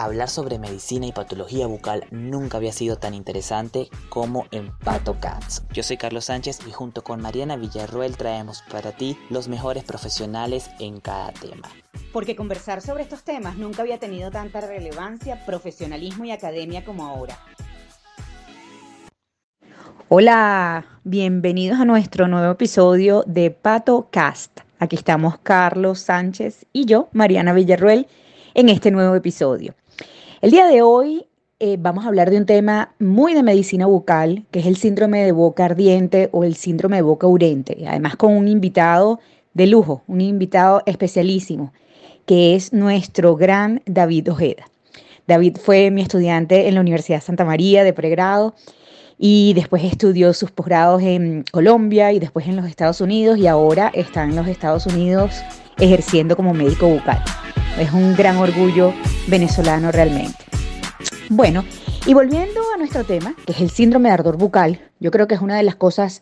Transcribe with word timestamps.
Hablar 0.00 0.28
sobre 0.28 0.60
medicina 0.60 1.06
y 1.06 1.12
patología 1.12 1.66
bucal 1.66 2.06
nunca 2.12 2.58
había 2.58 2.70
sido 2.70 2.98
tan 2.98 3.14
interesante 3.14 3.88
como 4.08 4.46
en 4.52 4.70
Pato 4.78 5.16
Cats. 5.18 5.64
Yo 5.72 5.82
soy 5.82 5.96
Carlos 5.96 6.26
Sánchez 6.26 6.60
y 6.68 6.70
junto 6.70 7.02
con 7.02 7.20
Mariana 7.20 7.56
Villarroel 7.56 8.16
traemos 8.16 8.62
para 8.70 8.92
ti 8.92 9.18
los 9.28 9.48
mejores 9.48 9.82
profesionales 9.82 10.70
en 10.78 11.00
cada 11.00 11.32
tema. 11.32 11.68
Porque 12.12 12.36
conversar 12.36 12.80
sobre 12.80 13.02
estos 13.02 13.24
temas 13.24 13.58
nunca 13.58 13.82
había 13.82 13.98
tenido 13.98 14.30
tanta 14.30 14.60
relevancia, 14.60 15.44
profesionalismo 15.44 16.26
y 16.26 16.30
academia 16.30 16.84
como 16.84 17.04
ahora. 17.04 17.36
Hola, 20.08 20.86
bienvenidos 21.02 21.80
a 21.80 21.84
nuestro 21.84 22.28
nuevo 22.28 22.52
episodio 22.52 23.24
de 23.26 23.50
Pato 23.50 24.06
Cast. 24.12 24.60
Aquí 24.78 24.94
estamos 24.94 25.38
Carlos 25.38 25.98
Sánchez 25.98 26.66
y 26.72 26.84
yo, 26.84 27.08
Mariana 27.10 27.52
Villarruel, 27.52 28.06
en 28.54 28.68
este 28.68 28.92
nuevo 28.92 29.16
episodio. 29.16 29.74
El 30.40 30.52
día 30.52 30.66
de 30.68 30.82
hoy 30.82 31.26
eh, 31.58 31.76
vamos 31.80 32.04
a 32.04 32.08
hablar 32.08 32.30
de 32.30 32.36
un 32.36 32.46
tema 32.46 32.94
muy 33.00 33.34
de 33.34 33.42
medicina 33.42 33.86
bucal, 33.86 34.44
que 34.52 34.60
es 34.60 34.66
el 34.66 34.76
síndrome 34.76 35.24
de 35.24 35.32
boca 35.32 35.64
ardiente 35.64 36.28
o 36.30 36.44
el 36.44 36.54
síndrome 36.54 36.94
de 36.94 37.02
boca 37.02 37.26
urente. 37.26 37.84
Además 37.88 38.14
con 38.14 38.36
un 38.36 38.46
invitado 38.46 39.18
de 39.54 39.66
lujo, 39.66 40.04
un 40.06 40.20
invitado 40.20 40.84
especialísimo, 40.86 41.72
que 42.24 42.54
es 42.54 42.72
nuestro 42.72 43.34
gran 43.34 43.82
David 43.84 44.30
Ojeda. 44.30 44.70
David 45.26 45.56
fue 45.60 45.90
mi 45.90 46.02
estudiante 46.02 46.68
en 46.68 46.76
la 46.76 46.82
Universidad 46.82 47.20
Santa 47.20 47.44
María 47.44 47.82
de 47.82 47.92
pregrado 47.92 48.54
y 49.18 49.54
después 49.54 49.82
estudió 49.82 50.32
sus 50.34 50.52
posgrados 50.52 51.02
en 51.02 51.44
Colombia 51.50 52.12
y 52.12 52.20
después 52.20 52.46
en 52.46 52.54
los 52.54 52.66
Estados 52.66 53.00
Unidos 53.00 53.38
y 53.38 53.48
ahora 53.48 53.90
está 53.92 54.22
en 54.22 54.36
los 54.36 54.46
Estados 54.46 54.86
Unidos 54.86 55.32
ejerciendo 55.78 56.36
como 56.36 56.54
médico 56.54 56.86
bucal. 56.86 57.24
Es 57.78 57.92
un 57.92 58.16
gran 58.16 58.36
orgullo 58.38 58.92
venezolano 59.28 59.92
realmente. 59.92 60.44
Bueno, 61.30 61.64
y 62.06 62.14
volviendo 62.14 62.60
a 62.74 62.78
nuestro 62.78 63.04
tema, 63.04 63.36
que 63.46 63.52
es 63.52 63.60
el 63.60 63.70
síndrome 63.70 64.08
de 64.08 64.14
ardor 64.14 64.36
bucal, 64.36 64.80
yo 64.98 65.12
creo 65.12 65.28
que 65.28 65.36
es 65.36 65.40
una 65.40 65.56
de 65.56 65.62
las 65.62 65.76
cosas 65.76 66.20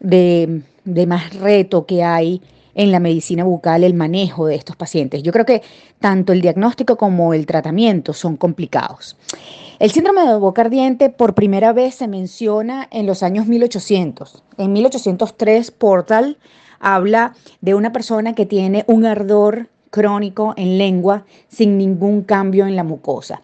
de, 0.00 0.62
más 1.06 1.34
reto 1.34 1.84
que 1.84 2.02
hay 2.02 2.40
en 2.74 2.90
la 2.90 3.00
medicina 3.00 3.44
bucal 3.44 3.84
el 3.84 3.92
manejo 3.92 4.46
de 4.46 4.54
estos 4.54 4.76
pacientes. 4.76 5.22
Yo 5.22 5.30
creo 5.30 5.44
que 5.44 5.62
tanto 6.00 6.32
el 6.32 6.40
diagnóstico 6.40 6.96
como 6.96 7.34
el 7.34 7.44
tratamiento 7.44 8.14
son 8.14 8.36
complicados. 8.36 9.16
El 9.78 9.90
síndrome 9.90 10.22
de 10.22 10.36
boca 10.36 10.62
ardiente 10.62 11.10
por 11.10 11.34
primera 11.34 11.74
vez 11.74 11.96
se 11.96 12.08
menciona 12.08 12.88
en 12.90 13.06
los 13.06 13.22
años 13.22 13.46
1800. 13.46 14.42
En 14.56 14.72
1803 14.72 15.70
Portal 15.70 16.38
habla 16.80 17.34
de 17.60 17.74
una 17.74 17.92
persona 17.92 18.34
que 18.34 18.46
tiene 18.46 18.84
un 18.86 19.04
ardor 19.04 19.68
crónico 19.94 20.54
en 20.56 20.76
lengua 20.76 21.24
sin 21.48 21.78
ningún 21.78 22.22
cambio 22.22 22.66
en 22.66 22.74
la 22.74 22.82
mucosa. 22.82 23.42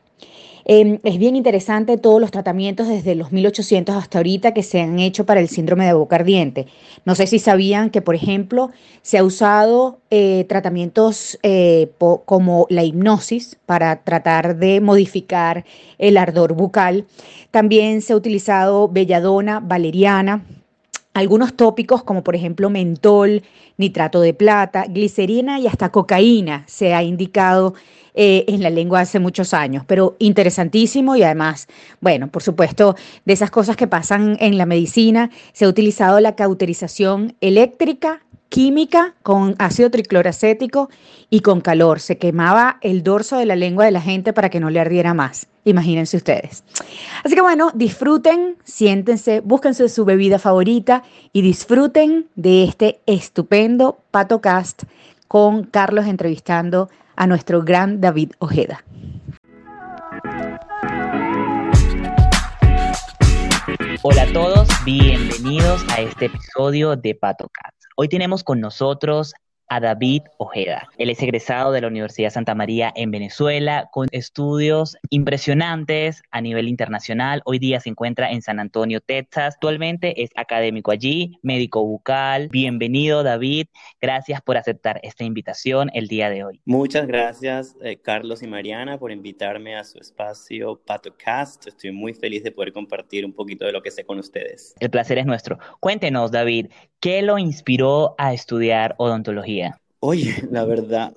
Em, 0.64 0.98
es 1.04 1.16
bien 1.18 1.36
interesante 1.36 1.96
todos 1.96 2.20
los 2.20 2.32
tratamientos 2.32 2.88
desde 2.88 3.14
los 3.14 3.30
1800 3.30 3.94
hasta 3.94 4.18
ahorita 4.18 4.52
que 4.52 4.64
se 4.64 4.80
han 4.80 4.98
hecho 4.98 5.24
para 5.24 5.38
el 5.38 5.48
síndrome 5.48 5.86
de 5.86 5.92
boca 5.92 6.16
ardiente. 6.16 6.66
No 7.04 7.14
sé 7.14 7.28
si 7.28 7.38
sabían 7.38 7.90
que, 7.90 8.02
por 8.02 8.16
ejemplo, 8.16 8.70
se 9.02 9.18
ha 9.18 9.24
usado 9.24 10.00
eh, 10.10 10.44
tratamientos 10.48 11.38
eh, 11.44 11.92
como 12.24 12.66
la 12.68 12.82
hipnosis 12.82 13.56
para 13.64 14.02
tratar 14.02 14.56
de 14.56 14.80
modificar 14.80 15.64
el 15.98 16.16
ardor 16.16 16.54
bucal. 16.54 17.06
También 17.52 18.02
se 18.02 18.12
ha 18.12 18.16
utilizado 18.16 18.88
belladona, 18.88 19.60
valeriana, 19.60 20.42
algunos 21.14 21.54
tópicos 21.54 22.02
como 22.02 22.22
por 22.22 22.36
ejemplo 22.36 22.70
mentol, 22.70 23.42
nitrato 23.76 24.20
de 24.20 24.34
plata, 24.34 24.84
glicerina 24.88 25.58
y 25.58 25.66
hasta 25.66 25.90
cocaína 25.90 26.64
se 26.66 26.94
ha 26.94 27.02
indicado 27.02 27.74
eh, 28.14 28.44
en 28.48 28.62
la 28.62 28.70
lengua 28.70 29.00
hace 29.00 29.20
muchos 29.20 29.54
años, 29.54 29.84
pero 29.86 30.16
interesantísimo 30.18 31.14
y 31.14 31.22
además, 31.22 31.68
bueno, 32.00 32.28
por 32.28 32.42
supuesto, 32.42 32.96
de 33.24 33.32
esas 33.32 33.50
cosas 33.50 33.76
que 33.76 33.86
pasan 33.86 34.36
en 34.40 34.58
la 34.58 34.66
medicina, 34.66 35.30
se 35.52 35.64
ha 35.64 35.68
utilizado 35.68 36.18
la 36.20 36.34
cauterización 36.34 37.36
eléctrica, 37.40 38.22
química 38.50 39.14
con 39.22 39.54
ácido 39.58 39.90
tricloracético 39.90 40.90
y 41.30 41.40
con 41.40 41.62
calor. 41.62 42.00
Se 42.00 42.18
quemaba 42.18 42.76
el 42.82 43.02
dorso 43.02 43.38
de 43.38 43.46
la 43.46 43.56
lengua 43.56 43.86
de 43.86 43.92
la 43.92 44.02
gente 44.02 44.34
para 44.34 44.50
que 44.50 44.60
no 44.60 44.68
le 44.68 44.80
ardiera 44.80 45.14
más. 45.14 45.46
Imagínense 45.64 46.16
ustedes. 46.16 46.64
Así 47.24 47.34
que 47.34 47.40
bueno, 47.40 47.70
disfruten, 47.74 48.56
siéntense, 48.64 49.40
búsquense 49.40 49.88
su 49.88 50.04
bebida 50.04 50.38
favorita 50.38 51.02
y 51.32 51.42
disfruten 51.42 52.26
de 52.34 52.64
este 52.64 53.00
estupendo 53.06 53.98
PatoCast 54.10 54.82
con 55.28 55.64
Carlos 55.64 56.06
entrevistando 56.06 56.90
a 57.16 57.26
nuestro 57.26 57.62
gran 57.62 58.00
David 58.00 58.32
Ojeda. 58.38 58.84
Hola 64.02 64.22
a 64.22 64.32
todos, 64.32 64.68
bienvenidos 64.84 65.84
a 65.90 66.00
este 66.00 66.26
episodio 66.26 66.96
de 66.96 67.14
PatoCast. 67.14 67.79
Hoy 68.02 68.08
tenemos 68.08 68.42
con 68.42 68.60
nosotros 68.60 69.34
a 69.70 69.78
David 69.78 70.22
Ojeda. 70.38 70.88
Él 70.98 71.10
es 71.10 71.22
egresado 71.22 71.70
de 71.70 71.80
la 71.80 71.86
Universidad 71.86 72.30
Santa 72.30 72.56
María 72.56 72.92
en 72.96 73.12
Venezuela 73.12 73.88
con 73.92 74.08
estudios 74.10 74.96
impresionantes 75.10 76.22
a 76.32 76.40
nivel 76.40 76.66
internacional. 76.66 77.40
Hoy 77.44 77.60
día 77.60 77.78
se 77.78 77.88
encuentra 77.88 78.32
en 78.32 78.42
San 78.42 78.58
Antonio, 78.58 79.00
Texas. 79.00 79.54
Actualmente 79.54 80.24
es 80.24 80.30
académico 80.34 80.90
allí, 80.90 81.38
médico 81.42 81.84
bucal. 81.84 82.48
Bienvenido, 82.48 83.22
David. 83.22 83.66
Gracias 84.00 84.42
por 84.42 84.56
aceptar 84.56 84.98
esta 85.04 85.22
invitación 85.22 85.88
el 85.94 86.08
día 86.08 86.30
de 86.30 86.42
hoy. 86.42 86.60
Muchas 86.64 87.06
gracias, 87.06 87.76
eh, 87.80 87.96
Carlos 87.96 88.42
y 88.42 88.48
Mariana, 88.48 88.98
por 88.98 89.12
invitarme 89.12 89.76
a 89.76 89.84
su 89.84 89.98
espacio 89.98 90.80
PatoCast. 90.84 91.68
Estoy 91.68 91.92
muy 91.92 92.12
feliz 92.12 92.42
de 92.42 92.50
poder 92.50 92.72
compartir 92.72 93.24
un 93.24 93.32
poquito 93.32 93.66
de 93.66 93.72
lo 93.72 93.82
que 93.82 93.92
sé 93.92 94.04
con 94.04 94.18
ustedes. 94.18 94.74
El 94.80 94.90
placer 94.90 95.18
es 95.18 95.26
nuestro. 95.26 95.60
Cuéntenos, 95.78 96.32
David, 96.32 96.66
¿qué 97.00 97.22
lo 97.22 97.38
inspiró 97.38 98.14
a 98.18 98.32
estudiar 98.32 98.94
odontología? 98.98 99.80
Oye, 100.00 100.34
la 100.50 100.64
verdad 100.64 101.14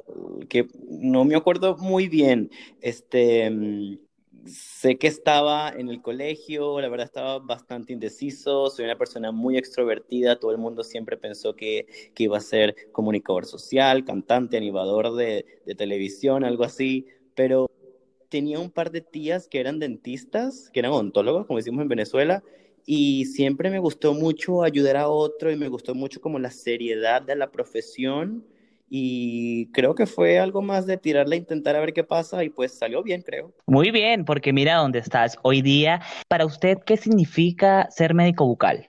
que 0.49 0.67
no 0.89 1.25
me 1.25 1.35
acuerdo 1.35 1.77
muy 1.77 2.07
bien. 2.07 2.49
Este, 2.81 3.49
mm, 3.49 3.97
sé 4.45 4.97
que 4.97 5.07
estaba 5.07 5.69
en 5.69 5.89
el 5.89 6.01
colegio, 6.01 6.81
la 6.81 6.89
verdad 6.89 7.05
estaba 7.05 7.39
bastante 7.39 7.93
indeciso, 7.93 8.69
soy 8.69 8.85
una 8.85 8.97
persona 8.97 9.31
muy 9.31 9.57
extrovertida, 9.57 10.39
todo 10.39 10.51
el 10.51 10.57
mundo 10.57 10.83
siempre 10.83 11.17
pensó 11.17 11.55
que, 11.55 11.87
que 12.13 12.23
iba 12.23 12.37
a 12.37 12.41
ser 12.41 12.75
comunicador 12.91 13.45
social, 13.45 14.03
cantante, 14.03 14.57
animador 14.57 15.13
de, 15.15 15.45
de 15.65 15.75
televisión, 15.75 16.43
algo 16.43 16.65
así, 16.65 17.07
pero 17.35 17.69
tenía 18.29 18.59
un 18.59 18.71
par 18.71 18.91
de 18.91 19.01
tías 19.01 19.47
que 19.47 19.59
eran 19.59 19.79
dentistas, 19.79 20.69
que 20.71 20.79
eran 20.79 20.91
odontólogos, 20.91 21.45
como 21.45 21.59
decimos 21.59 21.83
en 21.83 21.87
Venezuela, 21.87 22.43
y 22.85 23.25
siempre 23.25 23.69
me 23.69 23.79
gustó 23.79 24.13
mucho 24.13 24.63
ayudar 24.63 24.97
a 24.97 25.07
otro 25.07 25.51
y 25.51 25.55
me 25.55 25.67
gustó 25.69 25.95
mucho 25.95 26.21
como 26.21 26.39
la 26.39 26.51
seriedad 26.51 27.21
de 27.21 27.35
la 27.35 27.51
profesión 27.51 28.45
y 28.89 29.71
creo 29.71 29.95
que 29.95 30.05
fue 30.05 30.37
algo 30.37 30.61
más 30.61 30.85
de 30.85 30.97
tirarle 30.97 31.35
a 31.35 31.39
intentar 31.39 31.75
a 31.75 31.79
ver 31.79 31.93
qué 31.93 32.03
pasa 32.03 32.43
y 32.43 32.49
pues 32.49 32.77
salió 32.77 33.01
bien, 33.01 33.23
creo. 33.23 33.51
Muy 33.65 33.89
bien, 33.89 34.23
porque 34.23 34.53
mira 34.53 34.75
dónde 34.75 34.99
estás 34.99 35.35
hoy 35.41 35.63
día. 35.63 36.01
Para 36.27 36.45
usted, 36.45 36.77
¿qué 36.85 36.95
significa 36.95 37.89
ser 37.89 38.13
médico 38.13 38.45
bucal? 38.45 38.87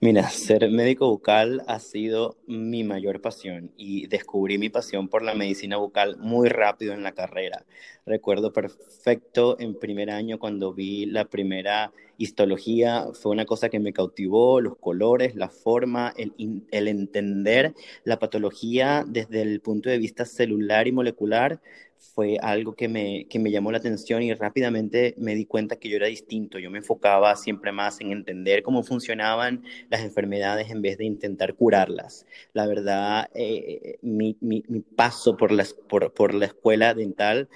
Mira, 0.00 0.28
ser 0.28 0.70
médico 0.70 1.08
bucal 1.08 1.62
ha 1.66 1.78
sido 1.78 2.36
mi 2.46 2.84
mayor 2.84 3.20
pasión 3.22 3.72
y 3.76 4.06
descubrí 4.08 4.58
mi 4.58 4.68
pasión 4.68 5.08
por 5.08 5.22
la 5.22 5.34
medicina 5.34 5.78
bucal 5.78 6.18
muy 6.18 6.48
rápido 6.48 6.92
en 6.92 7.02
la 7.02 7.12
carrera. 7.12 7.64
Recuerdo 8.04 8.52
perfecto 8.52 9.58
en 9.58 9.78
primer 9.78 10.10
año 10.10 10.38
cuando 10.38 10.74
vi 10.74 11.06
la 11.06 11.24
primera 11.24 11.92
histología, 12.18 13.06
fue 13.14 13.32
una 13.32 13.44
cosa 13.46 13.68
que 13.68 13.80
me 13.80 13.92
cautivó, 13.92 14.60
los 14.60 14.76
colores, 14.76 15.34
la 15.34 15.48
forma, 15.48 16.14
el, 16.16 16.32
el 16.70 16.88
entender 16.88 17.74
la 18.04 18.18
patología 18.18 19.04
desde 19.06 19.42
el 19.42 19.60
punto 19.60 19.90
de 19.90 19.98
vista 19.98 20.24
celular 20.24 20.86
y 20.86 20.92
molecular 20.92 21.60
fue 21.98 22.38
algo 22.40 22.74
que 22.74 22.88
me, 22.88 23.26
que 23.28 23.38
me 23.38 23.50
llamó 23.50 23.72
la 23.72 23.78
atención 23.78 24.22
y 24.22 24.32
rápidamente 24.34 25.14
me 25.18 25.34
di 25.34 25.46
cuenta 25.46 25.76
que 25.76 25.88
yo 25.88 25.96
era 25.96 26.06
distinto. 26.06 26.58
Yo 26.58 26.70
me 26.70 26.78
enfocaba 26.78 27.34
siempre 27.36 27.72
más 27.72 28.00
en 28.00 28.12
entender 28.12 28.62
cómo 28.62 28.82
funcionaban 28.82 29.64
las 29.90 30.02
enfermedades 30.02 30.70
en 30.70 30.82
vez 30.82 30.98
de 30.98 31.04
intentar 31.04 31.54
curarlas. 31.54 32.26
La 32.52 32.66
verdad, 32.66 33.28
eh, 33.34 33.98
mi, 34.02 34.36
mi, 34.40 34.64
mi, 34.68 34.80
paso 34.80 35.36
por, 35.36 35.52
las, 35.52 35.74
por, 35.74 36.12
por 36.12 36.34
la 36.34 36.46
escuela 36.46 36.94
dental 36.94 37.48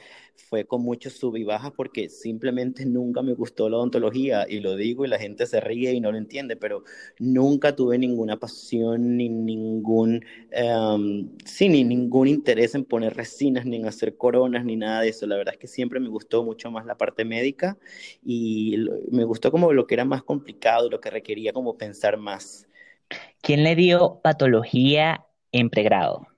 fue 0.48 0.64
con 0.66 0.82
muchos 0.82 1.14
sub 1.14 1.36
y 1.36 1.44
bajas 1.44 1.72
porque 1.76 2.08
simplemente 2.08 2.84
nunca 2.86 3.22
me 3.22 3.34
gustó 3.34 3.68
la 3.68 3.76
odontología 3.76 4.46
y 4.48 4.60
lo 4.60 4.76
digo 4.76 5.04
y 5.04 5.08
la 5.08 5.18
gente 5.18 5.46
se 5.46 5.60
ríe 5.60 5.92
y 5.92 6.00
no 6.00 6.12
lo 6.12 6.18
entiende, 6.18 6.56
pero 6.56 6.84
nunca 7.18 7.74
tuve 7.76 7.98
ninguna 7.98 8.38
pasión 8.38 9.16
ni 9.16 9.28
ningún, 9.28 10.24
um, 10.60 11.30
sí, 11.44 11.68
ni 11.68 11.84
ningún 11.84 12.28
interés 12.28 12.74
en 12.74 12.84
poner 12.84 13.14
resinas, 13.14 13.64
ni 13.66 13.76
en 13.76 13.86
hacer 13.86 14.16
coronas, 14.16 14.64
ni 14.64 14.76
nada 14.76 15.02
de 15.02 15.10
eso. 15.10 15.26
La 15.26 15.36
verdad 15.36 15.54
es 15.54 15.60
que 15.60 15.68
siempre 15.68 16.00
me 16.00 16.08
gustó 16.08 16.42
mucho 16.44 16.70
más 16.70 16.86
la 16.86 16.96
parte 16.96 17.24
médica 17.24 17.78
y 18.24 18.76
me 19.10 19.24
gustó 19.24 19.50
como 19.50 19.72
lo 19.72 19.86
que 19.86 19.94
era 19.94 20.04
más 20.04 20.22
complicado, 20.22 20.90
lo 20.90 21.00
que 21.00 21.10
requería 21.10 21.52
como 21.52 21.76
pensar 21.76 22.16
más. 22.16 22.66
¿Quién 23.42 23.64
le 23.64 23.74
dio 23.74 24.20
patología 24.22 25.26
en 25.52 25.70
pregrado? 25.70 26.29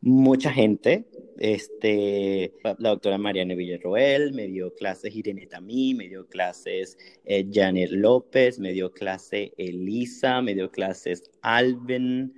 Mucha 0.00 0.52
gente, 0.52 1.06
este, 1.38 2.52
la 2.62 2.90
doctora 2.90 3.18
Mariana 3.18 3.54
Villarroel, 3.54 4.32
me 4.32 4.46
dio 4.46 4.74
clases 4.74 5.14
Irene 5.14 5.46
Tamí, 5.46 5.94
me 5.94 6.08
dio 6.08 6.26
clases 6.26 6.96
eh, 7.24 7.46
Janet 7.50 7.90
López, 7.90 8.58
me 8.58 8.72
dio 8.72 8.92
clase 8.92 9.52
Elisa, 9.56 10.40
me 10.42 10.54
dio 10.54 10.70
clases 10.70 11.30
Alvin. 11.42 12.34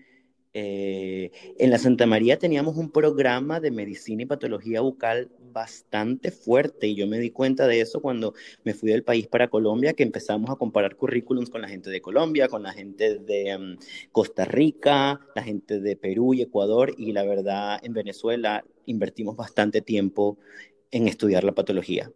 Eh, 0.54 1.30
en 1.58 1.70
la 1.70 1.78
Santa 1.78 2.06
María 2.06 2.38
teníamos 2.38 2.76
un 2.76 2.90
programa 2.90 3.60
de 3.60 3.70
medicina 3.70 4.22
y 4.22 4.26
patología 4.26 4.80
bucal 4.80 5.30
bastante 5.52 6.30
fuerte 6.30 6.86
y 6.86 6.94
yo 6.94 7.06
me 7.06 7.18
di 7.18 7.30
cuenta 7.30 7.66
de 7.66 7.80
eso 7.80 8.00
cuando 8.00 8.34
me 8.64 8.74
fui 8.74 8.90
del 8.90 9.04
país 9.04 9.26
para 9.26 9.48
Colombia, 9.48 9.92
que 9.92 10.02
empezamos 10.02 10.50
a 10.50 10.56
comparar 10.56 10.96
currículums 10.96 11.50
con 11.50 11.60
la 11.62 11.68
gente 11.68 11.90
de 11.90 12.00
Colombia, 12.00 12.48
con 12.48 12.62
la 12.62 12.72
gente 12.72 13.18
de 13.18 13.58
mm, 13.58 13.78
Costa 14.12 14.44
Rica, 14.44 15.20
la 15.34 15.42
gente 15.42 15.80
de 15.80 15.96
Perú 15.96 16.34
y 16.34 16.42
Ecuador 16.42 16.94
y 16.96 17.12
la 17.12 17.24
verdad 17.24 17.78
en 17.82 17.92
Venezuela 17.92 18.64
invertimos 18.86 19.36
bastante 19.36 19.82
tiempo 19.82 20.38
en 20.90 21.08
estudiar 21.08 21.44
la 21.44 21.52
patología. 21.52 22.10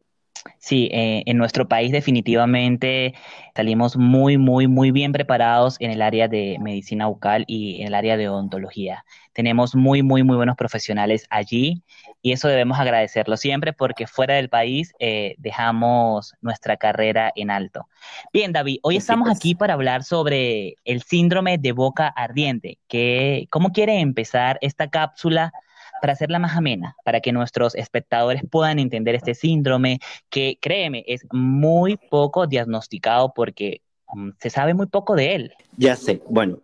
Sí, 0.59 0.89
eh, 0.93 1.23
en 1.27 1.39
nuestro 1.39 1.69
país 1.69 1.93
definitivamente 1.93 3.15
salimos 3.55 3.97
muy, 3.97 4.39
muy, 4.39 4.67
muy 4.67 4.91
bien 4.91 5.13
preparados 5.13 5.77
en 5.81 5.91
el 5.91 6.03
área 6.03 6.29
de 6.29 6.59
medicina 6.61 7.07
bucal 7.07 7.45
y 7.47 7.81
en 7.81 7.89
el 7.89 7.95
área 7.95 8.17
de 8.17 8.29
odontología. 8.29 9.05
Tenemos 9.33 9.75
muy, 9.75 10.03
muy, 10.03 10.23
muy 10.23 10.37
buenos 10.37 10.57
profesionales 10.57 11.27
allí 11.31 11.83
y 12.23 12.33
eso 12.33 12.49
debemos 12.49 12.79
agradecerlo 12.79 13.37
siempre 13.37 13.73
porque 13.73 14.07
fuera 14.07 14.35
del 14.35 14.49
país 14.49 14.93
eh, 14.99 15.35
dejamos 15.39 16.35
nuestra 16.41 16.77
carrera 16.77 17.33
en 17.37 17.51
alto. 17.51 17.89
Bien, 18.33 18.53
David, 18.53 18.79
hoy 18.83 18.97
estamos 18.97 19.29
aquí 19.31 19.55
para 19.55 19.75
hablar 19.75 20.03
sobre 20.03 20.75
el 20.85 21.03
síndrome 21.03 21.59
de 21.59 21.73
boca 21.73 22.09
ardiente. 22.09 22.79
Que, 22.89 23.47
¿Cómo 23.51 23.71
quiere 23.73 24.01
empezar 24.01 24.59
esta 24.61 24.89
cápsula? 24.89 25.53
Para 26.03 26.15
hacerla 26.15 26.41
más 26.41 26.57
amena, 26.57 26.97
para 27.05 27.21
que 27.21 27.31
nuestros 27.31 27.77
espectadores 27.77 28.43
puedan 28.51 28.81
entender 28.81 29.15
este 29.15 29.35
síndrome, 29.35 30.01
que 30.31 30.59
créeme, 30.61 31.05
es 31.07 31.25
muy 31.31 31.97
poco 31.97 32.49
diagnosticado 32.49 33.33
porque 33.33 33.83
mm, 34.13 34.31
se 34.41 34.51
sabe 34.51 34.75
muy 34.75 34.87
poco 34.87 35.15
de 35.15 35.37
él. 35.37 35.53
Ya 35.77 35.95
sé, 35.95 36.21
bueno, 36.29 36.59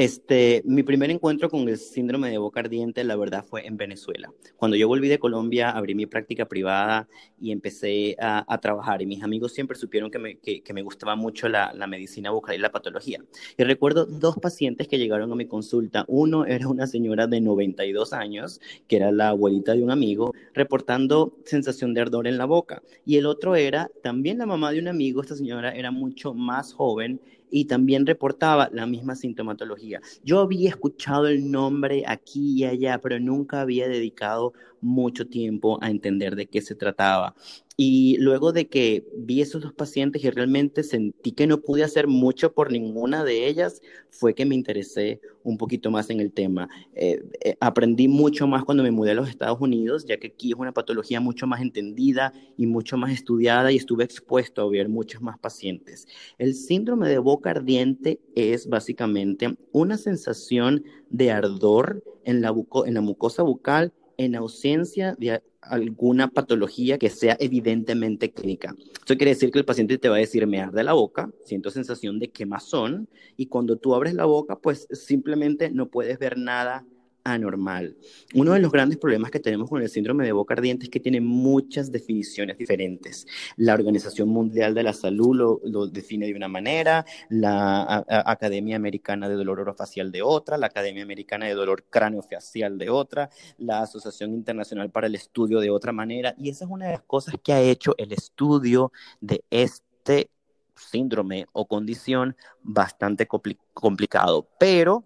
este, 0.00 0.62
mi 0.64 0.82
primer 0.82 1.10
encuentro 1.10 1.50
con 1.50 1.68
el 1.68 1.76
síndrome 1.76 2.30
de 2.30 2.38
boca 2.38 2.60
ardiente, 2.60 3.04
la 3.04 3.16
verdad, 3.16 3.44
fue 3.44 3.66
en 3.66 3.76
Venezuela. 3.76 4.32
Cuando 4.56 4.78
yo 4.78 4.88
volví 4.88 5.08
de 5.08 5.18
Colombia, 5.18 5.68
abrí 5.68 5.94
mi 5.94 6.06
práctica 6.06 6.48
privada 6.48 7.06
y 7.38 7.52
empecé 7.52 8.16
a, 8.18 8.58
trabajar. 8.62 9.02
Y 9.02 9.06
mis 9.06 9.22
amigos 9.22 9.52
siempre 9.52 9.76
supieron 9.76 10.10
que 10.10 10.18
me, 10.18 10.38
que, 10.38 10.62
me 10.72 10.80
gustaba 10.80 11.16
mucho 11.16 11.50
la, 11.50 11.74
la, 11.74 11.86
medicina 11.86 12.30
bucal 12.30 12.54
y 12.54 12.58
la 12.58 12.72
patología. 12.72 13.22
Y 13.58 13.64
recuerdo 13.64 14.06
dos 14.06 14.36
pacientes 14.36 14.88
que 14.88 14.96
llegaron 14.96 15.30
a 15.32 15.34
mi 15.34 15.44
consulta. 15.44 16.06
Uno 16.08 16.46
era 16.46 16.66
una 16.66 16.86
señora 16.86 17.26
de 17.26 17.42
92 17.42 18.14
años, 18.14 18.58
que 18.88 18.96
era 18.96 19.12
la 19.12 19.28
abuelita 19.28 19.74
de 19.74 19.82
un 19.82 19.90
amigo, 19.90 20.32
reportando 20.54 21.34
sensación 21.44 21.92
de 21.92 22.00
ardor 22.00 22.26
en 22.26 22.38
la 22.38 22.46
boca. 22.46 22.82
Y 23.04 23.18
el 23.18 23.26
otro 23.26 23.54
era 23.54 23.90
también 24.02 24.38
la 24.38 24.46
mamá 24.46 24.72
de 24.72 24.78
un 24.78 24.88
amigo. 24.88 25.20
Esta 25.20 25.36
señora 25.36 25.72
era 25.72 25.90
mucho 25.90 26.32
más 26.32 26.72
joven 26.72 27.20
y 27.50 27.66
también 27.66 28.06
reportaba 28.06 28.68
la 28.72 28.86
misma 28.86 29.16
sintomatología. 29.16 30.00
Yo 30.22 30.40
había 30.40 30.68
escuchado 30.68 31.26
el 31.26 31.50
nombre 31.50 32.04
aquí 32.06 32.58
y 32.58 32.64
allá, 32.64 32.98
pero 33.02 33.18
nunca 33.20 33.60
había 33.60 33.88
dedicado 33.88 34.52
mucho 34.80 35.26
tiempo 35.26 35.78
a 35.82 35.90
entender 35.90 36.36
de 36.36 36.46
qué 36.46 36.60
se 36.60 36.74
trataba. 36.74 37.34
Y 37.82 38.18
luego 38.18 38.52
de 38.52 38.68
que 38.68 39.06
vi 39.16 39.40
esos 39.40 39.62
dos 39.62 39.72
pacientes 39.72 40.22
y 40.22 40.28
realmente 40.28 40.82
sentí 40.82 41.32
que 41.32 41.46
no 41.46 41.62
pude 41.62 41.82
hacer 41.82 42.08
mucho 42.08 42.52
por 42.52 42.70
ninguna 42.70 43.24
de 43.24 43.46
ellas, 43.46 43.80
fue 44.10 44.34
que 44.34 44.44
me 44.44 44.54
interesé 44.54 45.22
un 45.44 45.56
poquito 45.56 45.90
más 45.90 46.10
en 46.10 46.20
el 46.20 46.30
tema. 46.30 46.68
Eh, 46.94 47.22
eh, 47.42 47.56
aprendí 47.58 48.06
mucho 48.06 48.46
más 48.46 48.64
cuando 48.64 48.82
me 48.82 48.90
mudé 48.90 49.12
a 49.12 49.14
los 49.14 49.30
Estados 49.30 49.62
Unidos, 49.62 50.04
ya 50.04 50.18
que 50.18 50.26
aquí 50.26 50.50
es 50.50 50.58
una 50.58 50.72
patología 50.72 51.20
mucho 51.20 51.46
más 51.46 51.62
entendida 51.62 52.34
y 52.58 52.66
mucho 52.66 52.98
más 52.98 53.12
estudiada 53.12 53.72
y 53.72 53.76
estuve 53.76 54.04
expuesto 54.04 54.60
a 54.60 54.68
ver 54.68 54.90
muchos 54.90 55.22
más 55.22 55.38
pacientes. 55.38 56.06
El 56.36 56.54
síndrome 56.54 57.08
de 57.08 57.16
boca 57.16 57.48
ardiente 57.48 58.20
es 58.34 58.68
básicamente 58.68 59.56
una 59.72 59.96
sensación 59.96 60.84
de 61.08 61.30
ardor 61.30 62.04
en 62.24 62.42
la, 62.42 62.54
en 62.84 62.92
la 62.92 63.00
mucosa 63.00 63.42
bucal 63.42 63.94
en 64.20 64.36
ausencia 64.36 65.16
de 65.18 65.42
alguna 65.62 66.28
patología 66.28 66.98
que 66.98 67.08
sea 67.08 67.38
evidentemente 67.40 68.30
clínica. 68.30 68.76
Eso 68.78 69.16
quiere 69.16 69.30
decir 69.30 69.50
que 69.50 69.58
el 69.58 69.64
paciente 69.64 69.96
te 69.96 70.10
va 70.10 70.16
a 70.16 70.18
decir, 70.18 70.46
me 70.46 70.60
arde 70.60 70.84
la 70.84 70.92
boca, 70.92 71.30
siento 71.46 71.70
sensación 71.70 72.18
de 72.18 72.28
quemazón, 72.28 73.08
y 73.38 73.46
cuando 73.46 73.76
tú 73.76 73.94
abres 73.94 74.12
la 74.12 74.26
boca, 74.26 74.56
pues 74.56 74.86
simplemente 74.92 75.70
no 75.70 75.88
puedes 75.88 76.18
ver 76.18 76.36
nada 76.36 76.84
anormal. 77.24 77.96
Uno 78.34 78.52
de 78.52 78.60
los 78.60 78.72
grandes 78.72 78.98
problemas 78.98 79.30
que 79.30 79.40
tenemos 79.40 79.68
con 79.68 79.82
el 79.82 79.88
síndrome 79.88 80.24
de 80.24 80.32
boca 80.32 80.54
ardiente 80.54 80.84
es 80.84 80.90
que 80.90 81.00
tiene 81.00 81.20
muchas 81.20 81.90
definiciones 81.92 82.58
diferentes. 82.58 83.26
La 83.56 83.74
Organización 83.74 84.28
Mundial 84.28 84.74
de 84.74 84.82
la 84.82 84.92
Salud 84.92 85.60
lo, 85.62 85.86
define 85.86 86.26
de 86.26 86.34
una 86.34 86.48
manera, 86.48 87.04
la 87.28 88.04
Academia 88.08 88.76
Americana 88.76 89.28
de 89.28 89.34
Dolor 89.34 89.60
Orofacial 89.60 90.12
de 90.12 90.22
otra, 90.22 90.58
la 90.58 90.66
Academia 90.66 91.02
Americana 91.02 91.46
de 91.46 91.54
Dolor 91.54 91.84
Craneofacial 91.90 92.78
de 92.78 92.90
otra, 92.90 93.30
la 93.58 93.82
Asociación 93.82 94.32
Internacional 94.34 94.90
para 94.90 95.06
el 95.06 95.14
Estudio 95.14 95.60
de 95.60 95.70
otra 95.70 95.92
manera, 95.92 96.34
y 96.38 96.50
esa 96.50 96.64
es 96.64 96.70
una 96.70 96.86
de 96.86 96.92
las 96.92 97.02
cosas 97.02 97.34
que 97.42 97.52
ha 97.52 97.60
hecho 97.60 97.94
el 97.98 98.12
estudio 98.12 98.92
de 99.20 99.44
este 99.50 100.30
síndrome 100.74 101.46
o 101.52 101.66
condición 101.66 102.36
bastante 102.62 103.26
complicado, 103.26 104.48
pero 104.58 105.04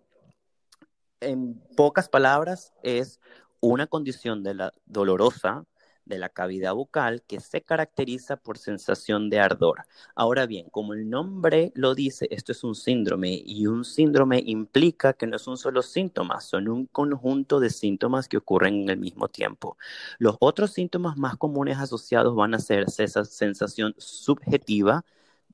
en 1.24 1.60
pocas 1.76 2.08
palabras, 2.08 2.72
es 2.82 3.20
una 3.60 3.86
condición 3.86 4.44
dolorosa 4.86 5.64
de 6.04 6.18
la 6.18 6.28
cavidad 6.28 6.74
bucal 6.74 7.22
que 7.22 7.40
se 7.40 7.62
caracteriza 7.62 8.36
por 8.36 8.58
sensación 8.58 9.30
de 9.30 9.40
ardor. 9.40 9.86
Ahora 10.14 10.46
bien, 10.46 10.68
como 10.70 10.92
el 10.94 11.08
nombre 11.08 11.72
lo 11.74 11.94
dice, 11.94 12.28
esto 12.30 12.52
es 12.52 12.62
un 12.62 12.74
síndrome 12.74 13.42
y 13.44 13.66
un 13.66 13.84
síndrome 13.84 14.42
implica 14.44 15.14
que 15.14 15.26
no 15.26 15.38
son 15.38 15.56
solo 15.56 15.82
síntomas, 15.82 16.44
son 16.44 16.68
un 16.68 16.86
conjunto 16.86 17.60
de 17.60 17.70
síntomas 17.70 18.28
que 18.28 18.36
ocurren 18.36 18.82
en 18.82 18.90
el 18.90 18.98
mismo 18.98 19.28
tiempo. 19.28 19.78
Los 20.18 20.36
otros 20.40 20.72
síntomas 20.72 21.16
más 21.16 21.36
comunes 21.36 21.78
asociados 21.78 22.34
van 22.36 22.54
a 22.54 22.58
ser 22.58 22.84
esa 22.98 23.24
sensación 23.24 23.94
subjetiva 23.98 25.04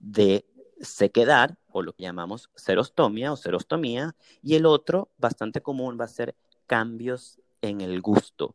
de 0.00 0.46
sequedad 0.80 1.56
o 1.68 1.82
lo 1.82 1.92
que 1.92 2.04
llamamos 2.04 2.50
serostomia 2.54 3.32
o 3.32 3.36
serostomía, 3.36 4.14
y 4.42 4.54
el 4.54 4.66
otro, 4.66 5.10
bastante 5.18 5.60
común, 5.60 5.98
va 6.00 6.04
a 6.04 6.08
ser 6.08 6.34
cambios 6.66 7.40
en 7.62 7.80
el 7.80 8.00
gusto, 8.00 8.54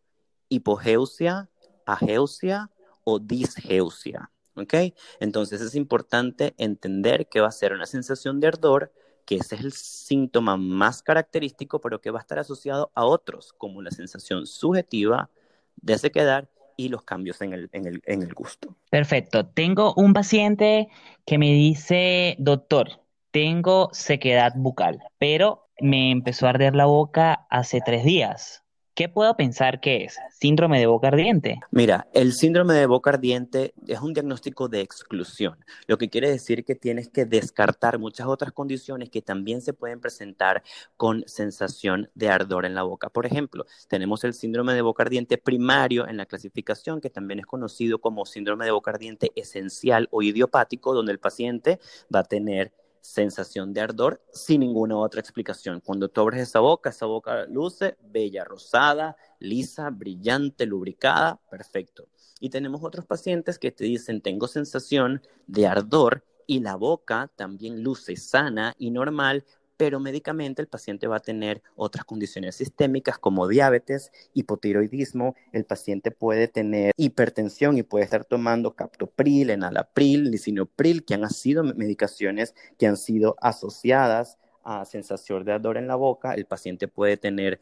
hipogeusia, 0.50 1.50
ageusia 1.86 2.72
o 3.04 3.20
disgeusia. 3.20 4.32
¿Ok? 4.56 4.74
Entonces 5.20 5.60
es 5.60 5.76
importante 5.76 6.56
entender 6.58 7.28
que 7.28 7.42
va 7.42 7.50
a 7.50 7.52
ser 7.52 7.74
una 7.74 7.86
sensación 7.86 8.40
de 8.40 8.48
ardor, 8.48 8.94
que 9.26 9.36
ese 9.36 9.56
es 9.56 9.62
el 9.62 9.74
síntoma 9.74 10.56
más 10.56 11.04
característico, 11.04 11.82
pero 11.82 12.00
que 12.00 12.12
va 12.12 12.20
a 12.20 12.22
estar 12.22 12.40
asociado 12.40 12.90
a 12.96 13.06
otros, 13.06 13.52
como 13.54 13.82
la 13.82 13.92
sensación 13.92 14.48
subjetiva 14.48 15.30
de 15.76 15.98
sequedad 15.98 16.48
y 16.78 16.90
los 16.90 17.04
cambios 17.04 17.42
en 17.42 17.54
el, 17.54 17.70
en 17.72 17.86
el, 17.86 18.02
en 18.06 18.22
el 18.22 18.34
gusto. 18.34 18.76
Perfecto. 18.90 19.46
Tengo 19.46 19.94
un 19.96 20.14
paciente 20.14 20.90
que 21.26 21.38
me 21.38 21.52
dice, 21.54 22.36
doctor, 22.40 23.02
tengo 23.32 23.90
sequedad 23.94 24.54
bucal, 24.56 25.00
pero 25.18 25.70
me 25.80 26.12
empezó 26.12 26.48
a 26.48 26.52
arder 26.52 26.76
la 26.76 26.86
boca 26.86 27.48
hace 27.50 27.82
tres 27.82 28.04
días. 28.04 28.65
¿Qué 28.96 29.10
puedo 29.10 29.36
pensar 29.36 29.82
que 29.82 30.06
es? 30.06 30.18
¿Síndrome 30.40 30.80
de 30.80 30.86
boca 30.86 31.10
ardiente? 31.10 31.60
Mira, 31.70 32.08
el 32.14 32.32
síndrome 32.32 32.76
de 32.76 32.86
boca 32.86 33.10
ardiente 33.10 33.74
es 33.86 34.00
un 34.00 34.14
diagnóstico 34.14 34.70
de 34.70 34.80
exclusión, 34.80 35.58
lo 35.86 35.98
que 35.98 36.10
quiere 36.10 36.32
decir 36.32 36.64
que 36.64 36.76
tienes 36.76 37.10
que 37.10 37.26
descartar 37.26 38.00
muchas 38.00 38.28
otras 38.28 38.54
condiciones 38.54 39.10
que 39.10 39.22
también 39.22 39.62
se 39.62 39.74
pueden 39.74 40.00
presentar 40.00 40.64
con 40.96 41.26
sensación 41.28 42.10
de 42.16 42.30
ardor 42.30 42.66
en 42.66 42.74
la 42.74 42.84
boca. 42.84 43.10
Por 43.10 43.26
ejemplo, 43.26 43.66
tenemos 43.90 44.24
el 44.24 44.34
síndrome 44.34 44.74
de 44.74 44.82
boca 44.82 45.04
ardiente 45.04 45.38
primario 45.38 46.08
en 46.08 46.16
la 46.16 46.26
clasificación, 46.26 47.02
que 47.02 47.10
también 47.10 47.42
es 47.42 47.46
conocido 47.46 48.00
como 48.00 48.26
síndrome 48.26 48.64
de 48.64 48.72
boca 48.72 48.92
ardiente 48.92 49.34
esencial 49.36 50.08
o 50.10 50.22
idiopático, 50.22 50.94
donde 50.94 51.12
el 51.12 51.20
paciente 51.20 51.82
va 52.14 52.20
a 52.20 52.24
tener 52.24 52.72
sensación 53.06 53.72
de 53.74 53.82
ardor 53.82 54.22
sin 54.34 54.62
ninguna 54.62 54.98
otra 54.98 55.22
explicación. 55.22 55.80
Cuando 55.80 56.10
tú 56.10 56.22
abres 56.22 56.42
esa 56.42 56.60
boca, 56.60 56.90
esa 56.90 57.06
boca 57.06 57.46
luce 57.46 57.98
bella, 58.02 58.44
rosada, 58.44 59.16
lisa, 59.40 59.90
brillante, 59.92 60.66
lubricada, 60.66 61.40
perfecto. 61.50 62.08
Y 62.40 62.50
tenemos 62.50 62.84
otros 62.84 63.06
pacientes 63.06 63.60
que 63.60 63.72
te 63.72 63.86
dicen, 63.86 64.22
tengo 64.22 64.48
sensación 64.48 65.22
de 65.48 65.68
ardor 65.68 66.26
y 66.48 66.60
la 66.60 66.76
boca 66.76 67.32
también 67.36 67.84
luce 67.84 68.16
sana 68.16 68.76
y 68.78 68.92
normal, 68.92 69.46
pero 69.78 70.00
médicamente 70.00 70.62
el 70.62 70.68
paciente 70.68 71.08
va 71.08 71.18
a 71.18 71.22
tener 71.22 71.62
otras 71.76 72.06
condiciones 72.06 72.56
sistémicas 72.56 73.18
como 73.18 73.48
diabetes, 73.48 74.12
hipotiroidismo, 74.34 75.36
el 75.52 75.66
paciente 75.66 76.12
puede 76.12 76.48
tener 76.48 76.94
hipertensión 76.98 77.78
y 77.78 77.84
puede 77.84 78.06
estar 78.06 78.26
tomando 78.26 78.76
captopril, 78.76 79.50
enalapril, 79.50 80.32
lisinopril, 80.32 81.04
que 81.04 81.16
han 81.16 81.30
sido 81.30 81.64
medicaciones 81.64 82.56
que 82.78 82.88
han 82.88 82.98
sido 82.98 83.36
asociadas 83.42 84.38
a 84.64 84.86
sensación 84.86 85.46
de 85.46 85.54
ardor 85.54 85.78
en 85.78 85.88
la 85.88 85.96
boca, 85.96 86.34
el 86.34 86.46
paciente 86.46 86.88
puede 86.88 87.18
tener 87.18 87.60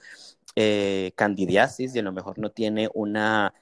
eh, 0.55 1.12
candidiasis 1.15 1.96
y 1.96 2.00
a 2.00 2.03
lo 2.03 2.13
mejor 2.13 2.39
no 2.39 2.51
tiene 2.51 2.89
una 2.93 3.53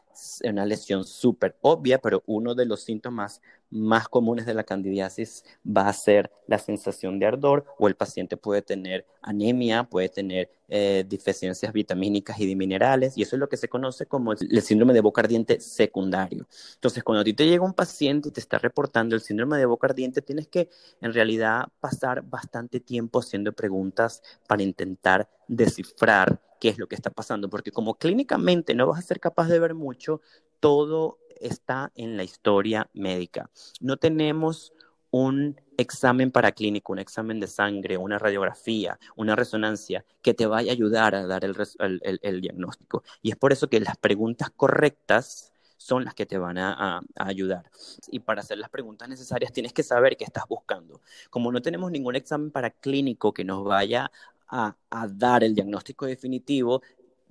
una 0.44 0.66
lesión 0.66 1.06
súper 1.06 1.56
obvia, 1.62 2.00
pero 2.00 2.24
uno 2.26 2.56
de 2.56 2.66
los 2.66 2.84
síntomas 2.84 3.42
más 3.72 4.08
comunes 4.08 4.46
de 4.46 4.54
la 4.54 4.64
candidiasis 4.64 5.44
va 5.66 5.88
a 5.88 5.94
ser 5.94 6.30
la 6.48 6.60
sensación 6.60 7.18
de 7.18 7.26
ardor 7.26 7.66
o 7.80 7.88
el 7.88 7.96
paciente 7.96 8.38
puede 8.38 8.62
tener 8.62 9.06
anemia, 9.22 9.86
puede 9.86 10.10
tener 10.10 10.52
eh, 10.68 11.06
deficiencias 11.08 11.74
vitamínicas 11.74 12.40
y 12.40 12.48
de 12.48 12.56
minerales 12.56 13.18
y 13.18 13.24
eso 13.24 13.36
es 13.36 13.40
lo 13.40 13.50
que 13.50 13.58
se 13.58 13.68
conoce 13.68 14.06
como 14.06 14.34
el 14.34 14.62
síndrome 14.62 14.94
de 14.94 15.02
boca 15.02 15.22
ardiente 15.22 15.60
secundario. 15.60 16.48
Entonces, 16.76 17.04
cuando 17.04 17.22
a 17.22 17.24
ti 17.24 17.34
te 17.34 17.48
llega 17.48 17.66
un 17.66 17.74
paciente 17.74 18.30
y 18.30 18.32
te 18.32 18.40
está 18.40 18.58
reportando 18.58 19.16
el 19.16 19.22
síndrome 19.22 19.58
de 19.58 19.66
boca 19.66 19.88
ardiente, 19.88 20.22
tienes 20.22 20.48
que 20.48 20.70
en 21.02 21.14
realidad 21.14 21.66
pasar 21.80 22.22
bastante 22.24 22.80
tiempo 22.80 23.20
haciendo 23.20 23.54
preguntas 23.54 24.22
para 24.48 24.64
intentar 24.64 25.30
descifrar 25.48 26.42
qué 26.60 26.70
es 26.70 26.78
lo 26.78 26.88
que 26.88 26.96
está 26.96 27.10
pasando, 27.10 27.50
porque 27.50 27.72
como 27.72 27.96
clínicamente 27.96 28.76
no 28.76 28.88
vas 28.88 29.00
a 29.00 29.02
ser 29.02 29.20
capaz 29.20 29.48
de 29.48 29.60
ver 29.60 29.74
mucho, 29.74 30.22
todo 30.60 31.18
está 31.42 31.92
en 31.96 32.18
la 32.18 32.24
historia 32.24 32.90
médica. 32.94 33.50
No 33.80 33.98
tenemos 33.98 34.74
un 35.12 35.60
examen 35.78 36.32
paraclínico, 36.32 36.94
un 36.94 37.00
examen 37.00 37.40
de 37.40 37.48
sangre, 37.48 37.98
una 37.98 38.18
radiografía, 38.18 38.98
una 39.16 39.36
resonancia 39.36 40.06
que 40.22 40.34
te 40.34 40.46
vaya 40.46 40.72
a 40.72 40.74
ayudar 40.74 41.16
a 41.16 41.28
dar 41.28 41.44
el, 41.44 42.42
diagnóstico. 42.42 43.04
Y 43.22 43.32
es 43.32 43.36
por 43.36 43.52
eso 43.52 43.70
que 43.70 43.80
las 43.80 43.98
preguntas 43.98 44.50
correctas 44.56 45.52
son 45.78 46.06
las 46.06 46.14
que 46.14 46.26
te 46.26 46.38
van 46.38 46.58
a, 46.58 47.02
ayudar. 47.16 47.70
Y 48.10 48.20
para 48.20 48.42
hacer 48.42 48.58
las 48.60 48.70
preguntas 48.70 49.10
necesarias 49.10 49.52
tienes 49.52 49.74
que 49.74 49.84
saber 49.84 50.16
qué 50.16 50.24
estás 50.24 50.46
buscando. 50.48 51.02
Como 51.30 51.52
no 51.52 51.62
tenemos 51.62 51.92
ningún 51.92 52.16
examen 52.16 52.52
paraclínico 52.52 53.34
que 53.34 53.44
nos 53.44 53.64
vaya 53.64 54.12
a, 54.48 54.76
dar 55.10 55.44
el 55.44 55.56
diagnóstico 55.56 56.06
definitivo, 56.06 56.82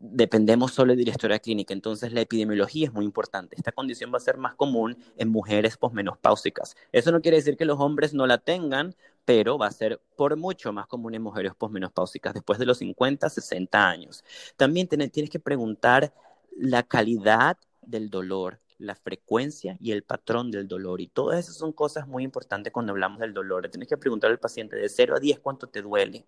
dependemos 0.00 0.72
solo 0.72 0.96
de 0.96 1.04
la 1.04 1.10
historia 1.10 1.38
clínica. 1.38 1.74
Entonces, 1.74 2.12
la 2.12 2.22
epidemiología 2.22 2.86
es 2.86 2.92
muy 2.92 3.04
importante. 3.04 3.54
Esta 3.56 3.70
condición 3.70 4.10
va 4.12 4.16
a 4.16 4.20
ser 4.20 4.38
más 4.38 4.54
común 4.54 4.96
en 5.16 5.28
mujeres 5.28 5.76
posmenopáusicas. 5.76 6.74
Eso 6.90 7.12
no 7.12 7.20
quiere 7.20 7.36
decir 7.36 7.56
que 7.56 7.66
los 7.66 7.78
hombres 7.78 8.14
no 8.14 8.26
la 8.26 8.38
tengan, 8.38 8.96
pero 9.26 9.58
va 9.58 9.66
a 9.66 9.70
ser 9.70 10.00
por 10.16 10.36
mucho 10.36 10.72
más 10.72 10.86
común 10.86 11.14
en 11.14 11.22
mujeres 11.22 11.52
posmenopáusicas 11.54 12.34
después 12.34 12.58
de 12.58 12.66
los 12.66 12.78
50, 12.78 13.28
60 13.28 13.88
años. 13.88 14.24
También 14.56 14.88
tienes 14.88 15.30
que 15.30 15.38
preguntar 15.38 16.12
la 16.56 16.82
calidad 16.82 17.58
del 17.82 18.08
dolor, 18.08 18.58
la 18.78 18.94
frecuencia 18.94 19.76
y 19.78 19.92
el 19.92 20.02
patrón 20.02 20.50
del 20.50 20.66
dolor. 20.66 21.02
Y 21.02 21.08
todas 21.08 21.38
esas 21.38 21.56
son 21.56 21.72
cosas 21.72 22.08
muy 22.08 22.24
importantes 22.24 22.72
cuando 22.72 22.92
hablamos 22.92 23.20
del 23.20 23.34
dolor. 23.34 23.68
Tienes 23.68 23.88
que 23.88 23.98
preguntar 23.98 24.30
al 24.30 24.38
paciente 24.38 24.76
de 24.76 24.88
0 24.88 25.16
a 25.16 25.20
10 25.20 25.40
cuánto 25.40 25.66
te 25.66 25.82
duele 25.82 26.24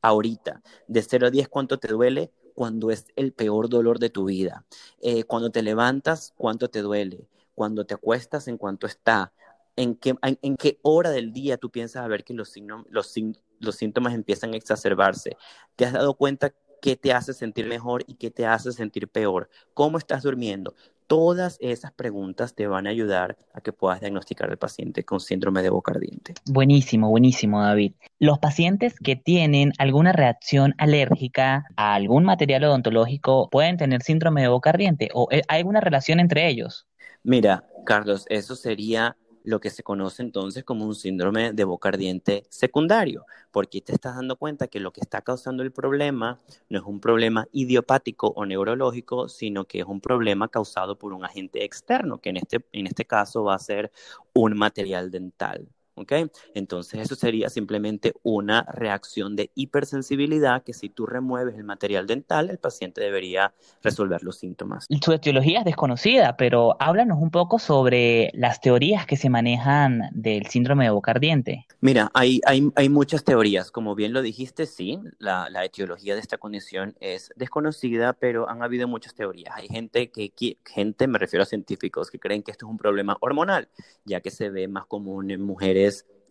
ahorita, 0.00 0.62
de 0.88 1.02
0 1.02 1.26
a 1.28 1.30
10, 1.30 1.48
¿cuánto 1.48 1.78
te 1.78 1.88
duele? 1.88 2.32
Cuando 2.62 2.92
es 2.92 3.06
el 3.16 3.32
peor 3.32 3.68
dolor 3.68 3.98
de 3.98 4.08
tu 4.08 4.26
vida. 4.26 4.64
Eh, 5.00 5.24
cuando 5.24 5.50
te 5.50 5.64
levantas, 5.64 6.32
¿cuánto 6.36 6.70
te 6.70 6.80
duele? 6.80 7.26
Cuando 7.56 7.86
te 7.86 7.94
acuestas, 7.94 8.46
¿en 8.46 8.56
cuánto 8.56 8.86
está? 8.86 9.32
¿En 9.74 9.96
qué, 9.96 10.78
hora 10.82 11.10
del 11.10 11.32
día 11.32 11.56
tú 11.56 11.70
piensas 11.70 12.04
a 12.04 12.06
ver 12.06 12.22
que 12.22 12.34
los, 12.34 12.54
los 12.88 13.74
síntomas 13.74 14.14
empiezan 14.14 14.54
a 14.54 14.56
exacerbarse? 14.56 15.36
¿Te 15.74 15.86
has 15.86 15.92
dado 15.92 16.14
cuenta 16.14 16.54
qué 16.80 16.94
te 16.94 17.12
hace 17.12 17.34
sentir 17.34 17.66
mejor 17.66 18.04
y 18.06 18.14
qué 18.14 18.30
te 18.30 18.46
hace 18.46 18.70
sentir 18.70 19.08
peor? 19.08 19.50
¿Cómo 19.74 19.98
estás 19.98 20.22
durmiendo? 20.22 20.76
Todas 21.06 21.58
esas 21.60 21.92
preguntas 21.92 22.54
te 22.54 22.66
van 22.66 22.86
a 22.86 22.90
ayudar 22.90 23.36
a 23.52 23.60
que 23.60 23.72
puedas 23.72 24.00
diagnosticar 24.00 24.50
al 24.50 24.58
paciente 24.58 25.04
con 25.04 25.20
síndrome 25.20 25.62
de 25.62 25.70
boca 25.70 25.92
ardiente. 25.92 26.34
Buenísimo, 26.46 27.08
buenísimo, 27.08 27.62
David. 27.62 27.92
Los 28.18 28.38
pacientes 28.38 28.94
que 28.98 29.16
tienen 29.16 29.72
alguna 29.78 30.12
reacción 30.12 30.74
alérgica 30.78 31.64
a 31.76 31.94
algún 31.94 32.24
material 32.24 32.64
odontológico 32.64 33.48
pueden 33.50 33.76
tener 33.76 34.02
síndrome 34.02 34.42
de 34.42 34.48
boca 34.48 34.70
ardiente 34.70 35.08
o 35.12 35.28
hay 35.30 35.60
alguna 35.60 35.80
relación 35.80 36.20
entre 36.20 36.48
ellos. 36.48 36.86
Mira, 37.24 37.64
Carlos, 37.84 38.26
eso 38.28 38.56
sería 38.56 39.16
lo 39.44 39.60
que 39.60 39.70
se 39.70 39.82
conoce 39.82 40.22
entonces 40.22 40.64
como 40.64 40.86
un 40.86 40.94
síndrome 40.94 41.52
de 41.52 41.64
boca 41.64 41.88
ardiente 41.88 42.44
secundario, 42.48 43.26
porque 43.50 43.80
te 43.80 43.92
estás 43.92 44.16
dando 44.16 44.36
cuenta 44.36 44.68
que 44.68 44.80
lo 44.80 44.92
que 44.92 45.00
está 45.00 45.22
causando 45.22 45.62
el 45.62 45.72
problema 45.72 46.38
no 46.68 46.78
es 46.78 46.84
un 46.84 47.00
problema 47.00 47.46
idiopático 47.52 48.28
o 48.36 48.46
neurológico, 48.46 49.28
sino 49.28 49.64
que 49.64 49.80
es 49.80 49.86
un 49.86 50.00
problema 50.00 50.48
causado 50.48 50.98
por 50.98 51.12
un 51.12 51.24
agente 51.24 51.64
externo, 51.64 52.18
que 52.18 52.30
en 52.30 52.38
este, 52.38 52.64
en 52.72 52.86
este 52.86 53.04
caso 53.04 53.44
va 53.44 53.54
a 53.54 53.58
ser 53.58 53.92
un 54.34 54.56
material 54.56 55.10
dental. 55.10 55.68
¿Ok? 55.94 56.12
Entonces 56.54 57.00
eso 57.00 57.14
sería 57.14 57.48
simplemente 57.48 58.14
una 58.22 58.62
reacción 58.62 59.36
de 59.36 59.50
hipersensibilidad 59.54 60.62
que 60.62 60.72
si 60.72 60.88
tú 60.88 61.06
remueves 61.06 61.56
el 61.56 61.64
material 61.64 62.06
dental, 62.06 62.50
el 62.50 62.58
paciente 62.58 63.00
debería 63.00 63.52
resolver 63.82 64.22
los 64.22 64.38
síntomas. 64.38 64.86
Su 65.02 65.12
etiología 65.12 65.60
es 65.60 65.64
desconocida, 65.64 66.36
pero 66.36 66.76
háblanos 66.80 67.18
un 67.20 67.30
poco 67.30 67.58
sobre 67.58 68.30
las 68.34 68.60
teorías 68.60 69.06
que 69.06 69.16
se 69.16 69.30
manejan 69.30 70.02
del 70.12 70.46
síndrome 70.46 70.84
de 70.84 70.90
boca 70.90 71.10
ardiente. 71.10 71.66
Mira, 71.80 72.10
hay, 72.14 72.40
hay, 72.46 72.70
hay 72.76 72.88
muchas 72.88 73.24
teorías. 73.24 73.70
Como 73.70 73.94
bien 73.94 74.12
lo 74.12 74.22
dijiste, 74.22 74.66
sí, 74.66 74.98
la, 75.18 75.48
la, 75.50 75.64
etiología 75.64 76.14
de 76.14 76.20
esta 76.20 76.38
condición 76.38 76.94
es 77.00 77.32
desconocida, 77.36 78.12
pero 78.12 78.48
han 78.48 78.62
habido 78.62 78.88
muchas 78.88 79.14
teorías. 79.14 79.54
Hay 79.56 79.68
gente 79.68 80.10
que, 80.10 80.32
gente, 80.64 81.06
me 81.06 81.18
refiero 81.18 81.42
a 81.42 81.46
científicos, 81.46 82.10
que 82.10 82.18
creen 82.18 82.42
que 82.42 82.50
esto 82.50 82.66
es 82.66 82.70
un 82.70 82.78
problema 82.78 83.16
hormonal, 83.20 83.68
ya 84.04 84.20
que 84.20 84.30
se 84.30 84.50
ve 84.50 84.68
más 84.68 84.86
común 84.86 85.30
en 85.30 85.42
mujeres 85.42 85.81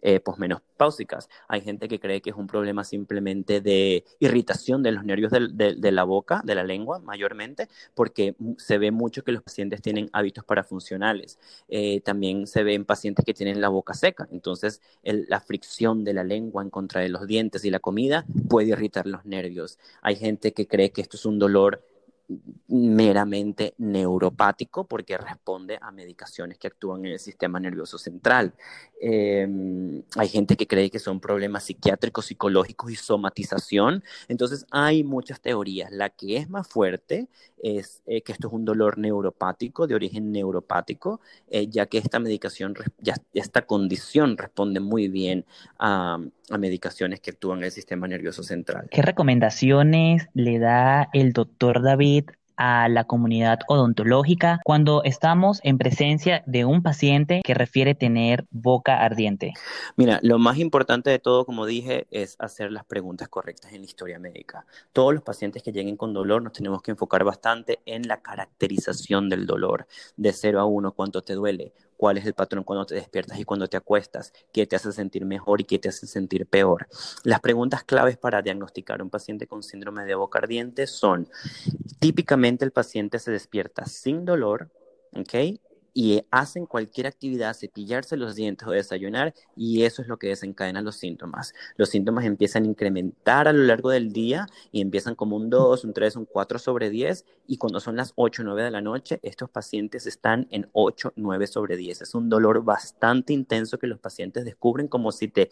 eh, 0.04 0.20
posmenopáusicas. 0.20 1.30
Hay 1.48 1.62
gente 1.62 1.88
que 1.88 2.00
cree 2.00 2.22
que 2.22 2.32
es 2.32 2.36
un 2.36 2.48
problema 2.48 2.84
simplemente 2.84 3.62
de 3.62 4.04
irritación 4.20 4.82
de 4.82 4.92
los 4.92 5.04
nervios 5.04 5.32
de, 5.32 5.92
la 5.92 6.04
boca, 6.06 6.42
de 6.44 6.56
la 6.56 6.64
lengua, 6.64 6.98
mayormente, 6.98 7.68
porque 7.94 8.36
se 8.58 8.80
ve 8.80 8.90
mucho 8.90 9.24
que 9.24 9.32
los 9.32 9.44
pacientes 9.44 9.80
tienen 9.84 10.10
hábitos 10.12 10.44
parafuncionales. 10.44 11.38
Eh, 11.68 12.02
también 12.02 12.48
se 12.48 12.64
ve 12.64 12.74
en 12.74 12.84
pacientes 12.84 13.24
que 13.24 13.36
tienen 13.36 13.62
la 13.62 13.70
boca 13.70 13.94
seca. 13.94 14.28
Entonces, 14.32 14.82
la 15.04 15.40
fricción 15.40 16.04
de 16.04 16.16
la 16.16 16.24
lengua 16.24 16.64
en 16.64 16.72
contra 16.72 17.02
de 17.02 17.10
los 17.10 17.28
dientes 17.28 17.64
y 17.64 17.70
la 17.70 17.78
comida 17.78 18.26
puede 18.50 18.70
irritar 18.70 19.06
los 19.06 19.24
nervios. 19.24 19.78
Hay 20.02 20.16
gente 20.16 20.52
que 20.52 20.66
cree 20.66 20.90
que 20.90 21.02
esto 21.02 21.16
es 21.16 21.28
un 21.28 21.38
dolor 21.38 21.84
meramente 22.68 23.74
neuropático 23.78 24.86
porque 24.86 25.18
responde 25.18 25.78
a 25.82 25.92
medicaciones 25.92 26.58
que 26.58 26.68
actúan 26.68 27.06
en 27.06 27.14
el 27.14 27.20
sistema 27.20 27.60
nervioso 27.60 27.98
central. 27.98 28.54
Em, 29.00 30.04
hay 30.16 30.28
gente 30.30 30.56
que 30.56 30.68
cree 30.68 30.90
que 30.90 31.00
son 31.00 31.20
problemas 31.20 31.64
psiquiátricos, 31.64 32.26
psicológicos 32.26 32.92
y 32.92 32.96
somatización. 32.96 34.04
Entonces 34.28 34.66
hay 34.72 35.04
muchas 35.04 35.42
teorías. 35.42 35.92
La 35.92 36.10
que 36.10 36.38
es 36.38 36.50
más 36.50 36.68
fuerte 36.68 37.28
es 37.62 38.02
eh, 38.06 38.22
que 38.22 38.32
esto 38.32 38.48
es 38.48 38.54
un 38.54 38.66
dolor 38.66 38.98
neuropático, 38.98 39.88
de 39.88 39.96
origen 39.96 40.32
neuropático, 40.32 41.22
eh, 41.50 41.68
ya 41.68 41.86
que 41.86 41.98
esta 41.98 42.20
medicación, 42.20 42.76
ya, 43.00 43.16
esta 43.34 43.66
condición 43.66 44.38
responde 44.38 44.80
muy 44.80 45.08
bien 45.08 45.46
a, 45.80 46.20
a 46.52 46.58
medicaciones 46.58 47.20
que 47.20 47.32
actúan 47.32 47.60
en 47.60 47.66
el 47.66 47.72
sistema 47.72 48.08
nervioso 48.08 48.44
central. 48.44 48.88
¿Qué 48.92 49.02
recomendaciones 49.02 50.28
le 50.34 50.60
da 50.60 51.10
el 51.14 51.34
doctor 51.34 51.82
David 51.82 52.26
a 52.58 52.88
la 52.90 53.06
comunidad 53.06 53.60
odontológica 53.68 54.60
cuando 54.64 55.04
estamos 55.04 55.60
en 55.64 55.80
presencia 55.80 56.44
de 56.46 56.64
un 56.64 56.84
paciente 56.84 57.42
que 57.44 57.56
refiere 57.56 57.96
tener 57.96 58.46
boca 58.52 59.02
ardiente? 59.02 59.54
Mira, 59.96 60.20
lo 60.22 60.38
más 60.38 60.60
importante 60.60 61.10
de 61.10 61.18
todo, 61.18 61.46
como 61.46 61.66
dije, 61.66 62.06
es 62.12 62.36
hacer 62.38 62.72
las 62.72 62.86
preguntas 62.86 63.30
correctas 63.30 63.74
en 63.74 63.80
la 63.80 63.86
historia 63.86 64.20
médica. 64.20 64.68
Todos 64.94 65.12
los 65.12 65.24
pacientes 65.24 65.64
que 65.64 65.72
lleguen 65.72 65.98
con 65.98 66.14
dolor 66.14 66.44
nos 66.44 66.54
tenemos 66.54 66.84
que 66.84 66.92
enfocar 66.92 67.24
bastante 67.24 67.80
en 67.88 68.08
la 68.08 68.22
caracterización 68.22 69.28
del 69.28 69.48
dolor. 69.48 69.88
De 70.16 70.32
0 70.32 70.60
a 70.60 70.66
1, 70.66 70.92
¿cuánto 70.92 71.24
te 71.24 71.34
duele? 71.34 71.74
Cuál 72.02 72.18
es 72.18 72.26
el 72.26 72.34
patrón 72.34 72.64
cuando 72.64 72.88
te 72.88 72.96
despiertas 72.96 73.38
y 73.38 73.44
cuando 73.44 73.68
te 73.68 73.78
acuestas, 73.78 74.34
qué 74.52 74.66
te 74.66 74.76
hace 74.76 74.92
sentir 74.92 75.24
mejor 75.24 75.62
y 75.62 75.66
qué 75.66 75.78
te 75.78 75.90
hace 75.90 76.08
sentir 76.08 76.48
peor. 76.48 76.88
Las 77.24 77.42
preguntas 77.42 77.84
claves 77.84 78.18
para 78.18 78.42
diagnosticar 78.42 79.04
un 79.04 79.12
paciente 79.12 79.46
con 79.46 79.62
síndrome 79.62 80.04
de 80.06 80.16
boca 80.16 80.40
ardiente 80.40 80.88
son, 80.88 81.30
típicamente 82.00 82.66
el 82.66 82.72
paciente 82.72 83.20
se 83.20 83.30
despierta 83.30 83.86
sin 83.86 84.26
dolor, 84.26 84.72
¿ok? 85.16 85.60
Y 85.94 86.24
hacen 86.32 86.66
cualquier 86.66 87.08
actividad, 87.08 87.56
cepillarse 87.56 88.18
los 88.18 88.36
dientes 88.36 88.68
o 88.68 88.72
desayunar, 88.72 89.34
y 89.56 89.84
eso 89.84 90.02
es 90.02 90.08
lo 90.08 90.18
que 90.18 90.28
desencadena 90.28 90.82
los 90.82 90.96
síntomas. 90.96 91.54
Los 91.76 91.90
síntomas 91.90 92.26
empiezan 92.26 92.64
a 92.64 92.68
incrementar 92.68 93.48
a 93.48 93.54
lo 93.54 93.64
largo 93.64 93.90
del 93.90 94.14
día 94.14 94.48
y 94.72 94.82
empiezan 94.82 95.16
como 95.16 95.36
un 95.36 95.50
2, 95.50 95.84
un 95.84 95.94
3, 95.94 96.16
un 96.16 96.26
4 96.26 96.60
sobre 96.60 96.90
10, 96.90 97.26
y 97.48 97.58
cuando 97.58 97.80
son 97.80 97.96
las 97.96 98.14
8 98.16 98.42
o 98.42 98.46
9 98.46 98.64
de 98.64 98.72
la 98.72 98.82
noche, 98.82 99.20
estos 99.24 99.50
pacientes 99.50 100.08
están 100.08 100.48
en 100.52 100.70
8, 100.74 101.14
9 101.16 101.48
sobre 101.48 101.78
10. 101.78 102.02
Es 102.02 102.16
un 102.16 102.30
dolor 102.30 102.64
bastante 102.64 103.34
intenso 103.34 103.78
que 103.78 103.88
los 103.88 104.00
pacientes 104.00 104.46
descubren 104.46 104.88
como 104.88 105.12
si 105.12 105.28
te 105.28 105.50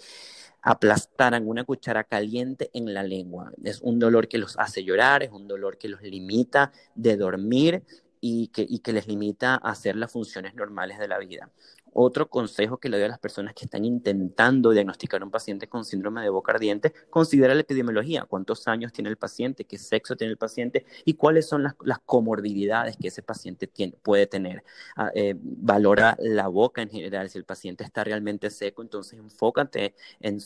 aplastaran 0.61 1.47
una 1.47 1.63
cuchara 1.63 2.03
caliente 2.03 2.69
en 2.73 2.93
la 2.93 3.03
lengua. 3.03 3.51
Es 3.63 3.81
un 3.81 3.99
dolor 3.99 4.27
que 4.27 4.37
los 4.37 4.57
hace 4.57 4.83
llorar, 4.83 5.23
es 5.23 5.31
un 5.31 5.47
dolor 5.47 5.77
que 5.77 5.89
los 5.89 6.01
limita 6.01 6.71
de 6.95 7.17
dormir 7.17 7.83
y 8.21 8.47
que, 8.47 8.91
les 8.91 9.07
limita 9.07 9.53
a 9.55 9.71
hacer 9.71 9.95
las 9.95 10.11
funciones 10.11 10.55
normales 10.55 10.99
de 10.99 11.07
la 11.07 11.17
vida. 11.19 11.51
Otro 11.91 12.29
consejo 12.29 12.77
que 12.77 12.87
le 12.87 12.97
doy 12.97 13.05
a 13.05 13.09
las 13.09 13.19
personas 13.19 13.55
que 13.55 13.65
están 13.65 13.83
intentando 13.83 14.69
diagnosticar 14.69 15.21
a 15.21 15.25
un 15.25 15.31
paciente 15.31 15.67
con 15.67 15.83
síndrome 15.85 16.21
de 16.21 16.29
boca 16.29 16.51
ardiente, 16.51 16.93
considera 17.09 17.55
la 17.55 17.61
epidemiología, 17.61 18.25
cuántos 18.25 18.67
años 18.67 18.93
tiene 18.93 19.09
el 19.09 19.17
paciente, 19.17 19.65
qué 19.65 19.77
sexo 19.77 20.15
tiene 20.15 20.31
el 20.31 20.37
paciente 20.37 20.85
y 21.03 21.15
cuáles 21.15 21.47
son 21.47 21.63
las, 21.63 21.75
comorbilidades 22.05 22.95
que 22.97 23.07
ese 23.07 23.23
paciente 23.23 23.69
puede 24.03 24.27
tener. 24.27 24.63
Ah, 24.95 25.11
eh, 25.15 25.35
valora 25.39 26.15
la 26.19 26.47
boca 26.47 26.81
en 26.81 26.89
general, 26.89 27.29
si 27.29 27.37
el 27.37 27.45
paciente 27.45 27.83
está 27.83 28.03
realmente 28.03 28.49
seco, 28.49 28.81
entonces 28.81 29.19
enfócate 29.19 29.95
en, 30.19 30.39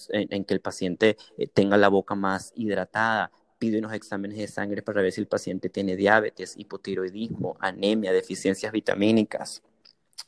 que 0.45 0.53
el 0.53 0.61
paciente 0.61 1.17
eh, 1.37 1.47
tenga 1.47 1.77
la 1.77 1.89
boca 1.89 2.15
más 2.15 2.53
hidratada, 2.55 3.31
pide 3.63 3.79
unos 3.79 3.93
exámenes 3.93 4.37
de 4.37 4.47
sangre 4.49 4.81
para 4.81 5.01
ver 5.01 5.13
si 5.13 5.21
el 5.21 5.27
paciente 5.27 5.69
tiene 5.69 5.95
diabetes, 5.95 6.55
hipotiroidismo, 6.57 7.55
anemia, 7.61 8.11
deficiencias 8.11 8.73
vitamínicas. 8.73 9.63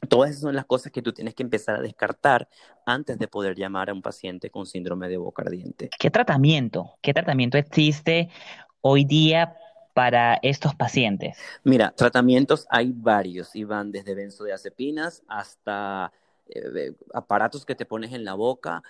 Todas 0.07 0.29
esas 0.29 0.43
son 0.43 0.55
las 0.55 0.63
cosas 0.63 0.89
que 0.89 1.01
tú 1.01 1.11
tienes 1.11 1.35
que 1.35 1.43
empezar 1.43 1.75
a 1.75 1.81
descartar 1.81 2.47
antes 2.85 3.19
de 3.19 3.27
poder 3.27 3.57
llamar 3.57 3.89
a 3.89 3.93
un 3.93 4.01
paciente 4.01 4.49
con 4.49 4.65
síndrome 4.65 5.09
de 5.09 5.17
boca 5.17 5.41
ardiente. 5.41 5.89
¿Qué 5.99 6.09
tratamiento? 6.09 6.97
¿Qué 7.01 7.13
tratamiento 7.13 7.57
existe 7.57 8.29
hoy 8.79 9.03
día 9.03 9.57
para 9.93 10.39
estos 10.41 10.73
pacientes? 10.73 11.37
Mira, 11.65 11.91
tratamientos 11.91 12.65
hay 12.69 12.93
varios 12.95 13.53
y 13.53 13.65
van 13.65 13.91
desde 13.91 14.15
benzodiazepinas 14.15 15.23
hasta 15.27 16.13
eh, 16.47 16.93
aparatos 17.13 17.65
que 17.65 17.75
te 17.75 17.85
pones 17.85 18.13
en 18.13 18.23
la 18.23 18.35
boca 18.35 18.81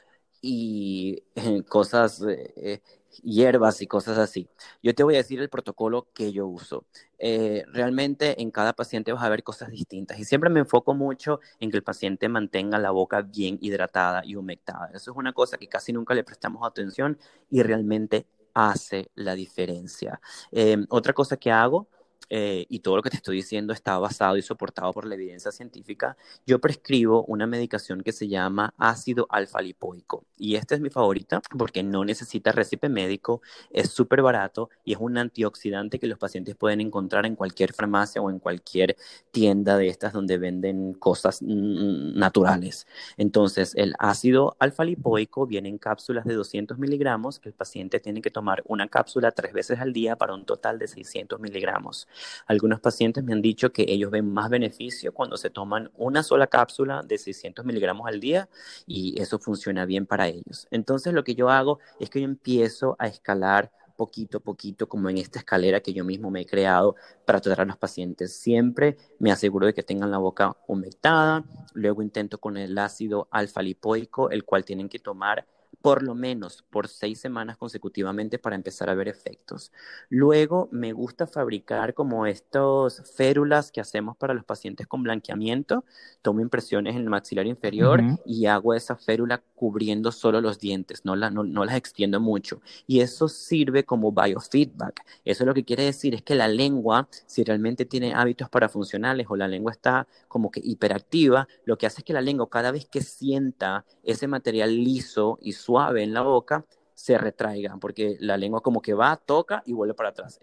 y 0.47 1.23
eh, 1.35 1.63
cosas 1.63 2.21
eh, 2.27 2.81
hierbas 3.23 3.81
y 3.81 3.87
cosas 3.87 4.17
así. 4.19 4.47
Yo 4.83 4.93
te 4.93 5.03
voy 5.03 5.15
a 5.15 5.17
decir 5.17 5.39
el 5.39 5.49
protocolo 5.49 6.07
que 6.13 6.31
yo 6.31 6.45
uso. 6.45 6.85
Eh, 7.17 7.63
realmente 7.71 8.39
en 8.41 8.51
cada 8.51 8.73
paciente 8.73 9.11
vas 9.11 9.23
a 9.23 9.29
ver 9.29 9.41
cosas 9.41 9.71
distintas 9.71 10.19
y 10.19 10.25
siempre 10.25 10.49
me 10.51 10.59
enfoco 10.59 10.93
mucho 10.93 11.39
en 11.59 11.71
que 11.71 11.77
el 11.77 11.83
paciente 11.83 12.29
mantenga 12.29 12.77
la 12.77 12.91
boca 12.91 13.21
bien 13.23 13.57
hidratada 13.59 14.23
y 14.23 14.35
humectada. 14.35 14.91
Eso 14.93 15.11
es 15.11 15.17
una 15.17 15.33
cosa 15.33 15.57
que 15.57 15.67
casi 15.67 15.91
nunca 15.93 16.13
le 16.13 16.23
prestamos 16.23 16.61
atención 16.63 17.17
y 17.49 17.63
realmente 17.63 18.27
hace 18.53 19.09
la 19.15 19.33
diferencia. 19.33 20.21
Em, 20.51 20.85
otra 20.89 21.13
cosa 21.13 21.37
que 21.37 21.51
hago 21.51 21.87
eh, 22.29 22.65
y 22.69 22.79
todo 22.79 22.95
lo 22.95 23.01
que 23.03 23.09
te 23.09 23.17
estoy 23.17 23.37
diciendo 23.37 23.73
está 23.73 23.97
basado 23.99 24.37
y 24.37 24.41
soportado 24.41 24.91
por 24.93 25.05
la 25.05 25.15
evidencia 25.15 25.51
científica, 25.51 26.17
yo 26.45 26.59
prescribo 26.59 27.23
una 27.25 27.45
medicación 27.47 28.01
que 28.01 28.11
se 28.11 28.27
llama 28.27 28.73
ácido 28.77 29.27
alfa 29.29 29.61
lipoico. 29.61 30.25
Y 30.37 30.55
esta 30.55 30.75
es 30.75 30.81
mi 30.81 30.89
favorita 30.89 31.41
porque 31.57 31.83
no 31.83 32.03
necesita 32.03 32.51
récipe 32.51 32.89
médico, 32.89 33.41
es 33.69 33.89
súper 33.89 34.21
barato 34.21 34.69
y 34.83 34.93
es 34.93 34.99
un 34.99 35.17
antioxidante 35.17 35.99
que 35.99 36.07
los 36.07 36.17
pacientes 36.17 36.55
pueden 36.55 36.81
encontrar 36.81 37.25
en 37.25 37.35
cualquier 37.35 37.73
farmacia 37.73 38.21
o 38.21 38.29
en 38.29 38.39
cualquier 38.39 38.97
tienda 39.31 39.77
de 39.77 39.87
estas 39.87 40.13
donde 40.13 40.37
venden 40.37 40.93
cosas 40.93 41.41
naturales. 41.41 42.87
Entonces, 43.17 43.73
el 43.75 43.93
ácido 43.99 44.55
alfa 44.59 44.83
lipoico 44.83 45.47
viene 45.47 45.69
en 45.69 45.77
cápsulas 45.77 46.25
de 46.25 46.33
200 46.33 46.77
miligramos 46.77 47.39
que 47.39 47.49
el 47.49 47.55
paciente 47.55 47.99
tiene 47.99 48.21
que 48.21 48.31
tomar 48.31 48.63
una 48.65 48.87
cápsula 48.87 49.31
tres 49.31 49.53
veces 49.53 49.79
al 49.79 49.93
día 49.93 50.15
para 50.15 50.33
un 50.33 50.45
total 50.45 50.79
de 50.79 50.87
600 50.87 51.39
miligramos. 51.39 52.07
Algunos 52.45 52.79
pacientes 52.79 53.23
me 53.23 53.33
han 53.33 53.41
dicho 53.41 53.71
que 53.71 53.85
ellos 53.87 54.11
ven 54.11 54.31
más 54.31 54.49
beneficio 54.49 55.13
cuando 55.13 55.37
se 55.37 55.49
toman 55.49 55.91
una 55.95 56.23
sola 56.23 56.47
cápsula 56.47 57.01
de 57.03 57.17
600 57.17 57.65
miligramos 57.65 58.07
al 58.07 58.19
día 58.19 58.49
y 58.85 59.19
eso 59.21 59.39
funciona 59.39 59.85
bien 59.85 60.05
para 60.05 60.24
ellos. 60.27 60.67
Entonces 60.71 61.13
lo 61.13 61.23
que 61.23 61.35
yo 61.35 61.49
hago 61.49 61.79
es 61.99 62.09
que 62.09 62.21
yo 62.21 62.25
empiezo 62.25 62.95
a 62.99 63.07
escalar 63.07 63.71
poquito 63.95 64.39
a 64.39 64.41
poquito, 64.41 64.87
como 64.87 65.09
en 65.09 65.17
esta 65.17 65.39
escalera 65.39 65.79
que 65.79 65.93
yo 65.93 66.03
mismo 66.03 66.29
me 66.29 66.41
he 66.41 66.45
creado 66.45 66.95
para 67.25 67.39
tratar 67.41 67.61
a 67.61 67.65
los 67.65 67.77
pacientes. 67.77 68.35
Siempre 68.35 68.97
me 69.19 69.31
aseguro 69.31 69.65
de 69.65 69.73
que 69.73 69.83
tengan 69.83 70.11
la 70.11 70.17
boca 70.17 70.57
humectada, 70.67 71.43
luego 71.73 72.01
intento 72.01 72.39
con 72.39 72.57
el 72.57 72.77
ácido 72.77 73.27
alfa 73.31 73.61
lipoico, 73.61 74.29
el 74.29 74.43
cual 74.43 74.65
tienen 74.65 74.89
que 74.89 74.99
tomar 74.99 75.45
por 75.81 76.03
lo 76.03 76.15
menos 76.15 76.63
por 76.69 76.87
seis 76.87 77.19
semanas 77.19 77.57
consecutivamente 77.57 78.39
para 78.39 78.55
empezar 78.55 78.89
a 78.89 78.95
ver 78.95 79.07
efectos. 79.07 79.71
Luego 80.09 80.69
me 80.71 80.93
gusta 80.93 81.27
fabricar 81.27 81.93
como 81.93 82.25
estos 82.25 83.01
férulas 83.15 83.71
que 83.71 83.81
hacemos 83.81 84.17
para 84.17 84.33
los 84.33 84.43
pacientes 84.43 84.87
con 84.87 85.03
blanqueamiento. 85.03 85.85
Tomo 86.21 86.41
impresiones 86.41 86.95
en 86.95 87.01
el 87.01 87.09
maxilar 87.09 87.45
inferior 87.47 88.01
y 88.25 88.45
hago 88.45 88.73
esa 88.73 88.95
férula 88.95 89.41
cubriendo 89.55 90.11
solo 90.11 90.41
los 90.41 90.59
dientes, 90.59 91.05
no, 91.05 91.15
no, 91.15 91.65
las 91.65 91.75
extiendo 91.75 92.19
mucho. 92.19 92.61
Y 92.87 92.99
eso 92.99 93.27
sirve 93.27 93.83
como 93.83 94.11
biofeedback. 94.11 95.01
Eso 95.23 95.45
lo 95.45 95.53
que 95.53 95.63
quiere 95.63 95.83
decir 95.83 96.13
es 96.13 96.21
que 96.21 96.35
la 96.35 96.47
lengua, 96.47 97.07
si 97.25 97.43
realmente 97.43 97.85
tiene 97.85 98.13
hábitos 98.13 98.49
parafuncionales 98.49 99.27
o 99.29 99.35
la 99.35 99.47
lengua 99.47 99.71
está 99.71 100.07
como 100.27 100.51
que 100.51 100.61
hiperactiva, 100.63 101.47
lo 101.63 101.77
que 101.77 101.85
hace 101.85 102.01
es 102.01 102.05
que 102.05 102.13
la 102.13 102.21
lengua 102.21 102.49
cada 102.49 102.71
vez 102.71 102.85
que 102.85 103.01
sienta 103.01 103.85
ese 104.03 104.27
material 104.27 104.75
liso 104.75 105.39
y 105.41 105.53
suave, 105.65 106.03
en 106.03 106.13
la 106.13 106.21
boca, 106.21 106.65
se 106.93 107.17
retraigan, 107.17 107.79
porque 107.79 108.17
la 108.19 108.37
lengua 108.37 108.61
como 108.61 108.81
que 108.81 108.93
va, 108.93 109.17
toca 109.17 109.63
y 109.65 109.73
vuelve 109.73 109.93
para 109.93 110.09
atrás. 110.09 110.39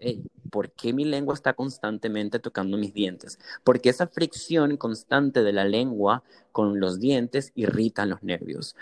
¿Por 0.51 0.71
qué 0.71 0.93
mi 0.93 1.03
lengua 1.03 1.33
está 1.33 1.53
constantemente 1.53 2.39
tocando 2.39 2.77
mis 2.77 2.93
dientes? 2.93 3.39
Porque 3.63 3.89
esa 3.89 4.07
fricción 4.07 4.77
constante 4.77 5.43
de 5.43 5.51
la 5.51 5.65
lengua 5.65 6.23
con 6.51 6.79
los 6.79 6.99
dientes 6.99 7.51
irritan 7.55 8.09
los 8.09 8.21
nervios. 8.21 8.75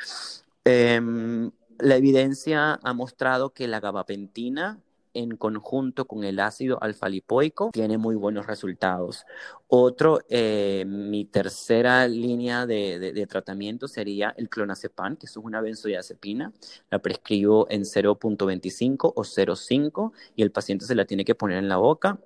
Em, 0.65 1.51
la 1.80 1.95
evidencia 1.95 2.80
ha 2.84 2.93
mostrado 2.93 3.51
que 3.51 3.67
la 3.67 3.80
gabapentina 3.80 4.80
en 5.13 5.38
conjunto 5.38 6.06
con 6.06 6.24
el 6.24 6.39
ácido 6.39 6.82
alfa-lipoico 6.82 7.71
tiene 7.71 7.97
muy 7.97 8.15
buenos 8.15 8.47
resultados. 8.47 9.26
Otro, 9.67 10.19
eh, 10.30 10.84
mi 10.88 11.26
tercera 11.26 12.08
línea 12.08 12.65
de, 12.65 13.28
tratamiento 13.30 13.88
sería 13.88 14.34
el 14.38 14.50
clonazepam, 14.50 15.15
que 15.15 15.28
es 15.28 15.38
una 15.38 15.62
benzodiazepina. 15.62 16.52
La 16.89 17.00
prescribo 17.00 17.67
en 17.69 17.84
0.25 17.84 19.13
o 19.15 19.24
0.5 19.24 20.12
y 20.36 20.43
el 20.43 20.52
paciente 20.52 20.86
se 20.86 20.95
la 20.95 21.06
tiene 21.06 21.26
que 21.26 21.36
poner 21.36 21.58
en 21.58 21.69
la 21.69 21.78
boca 21.78 22.19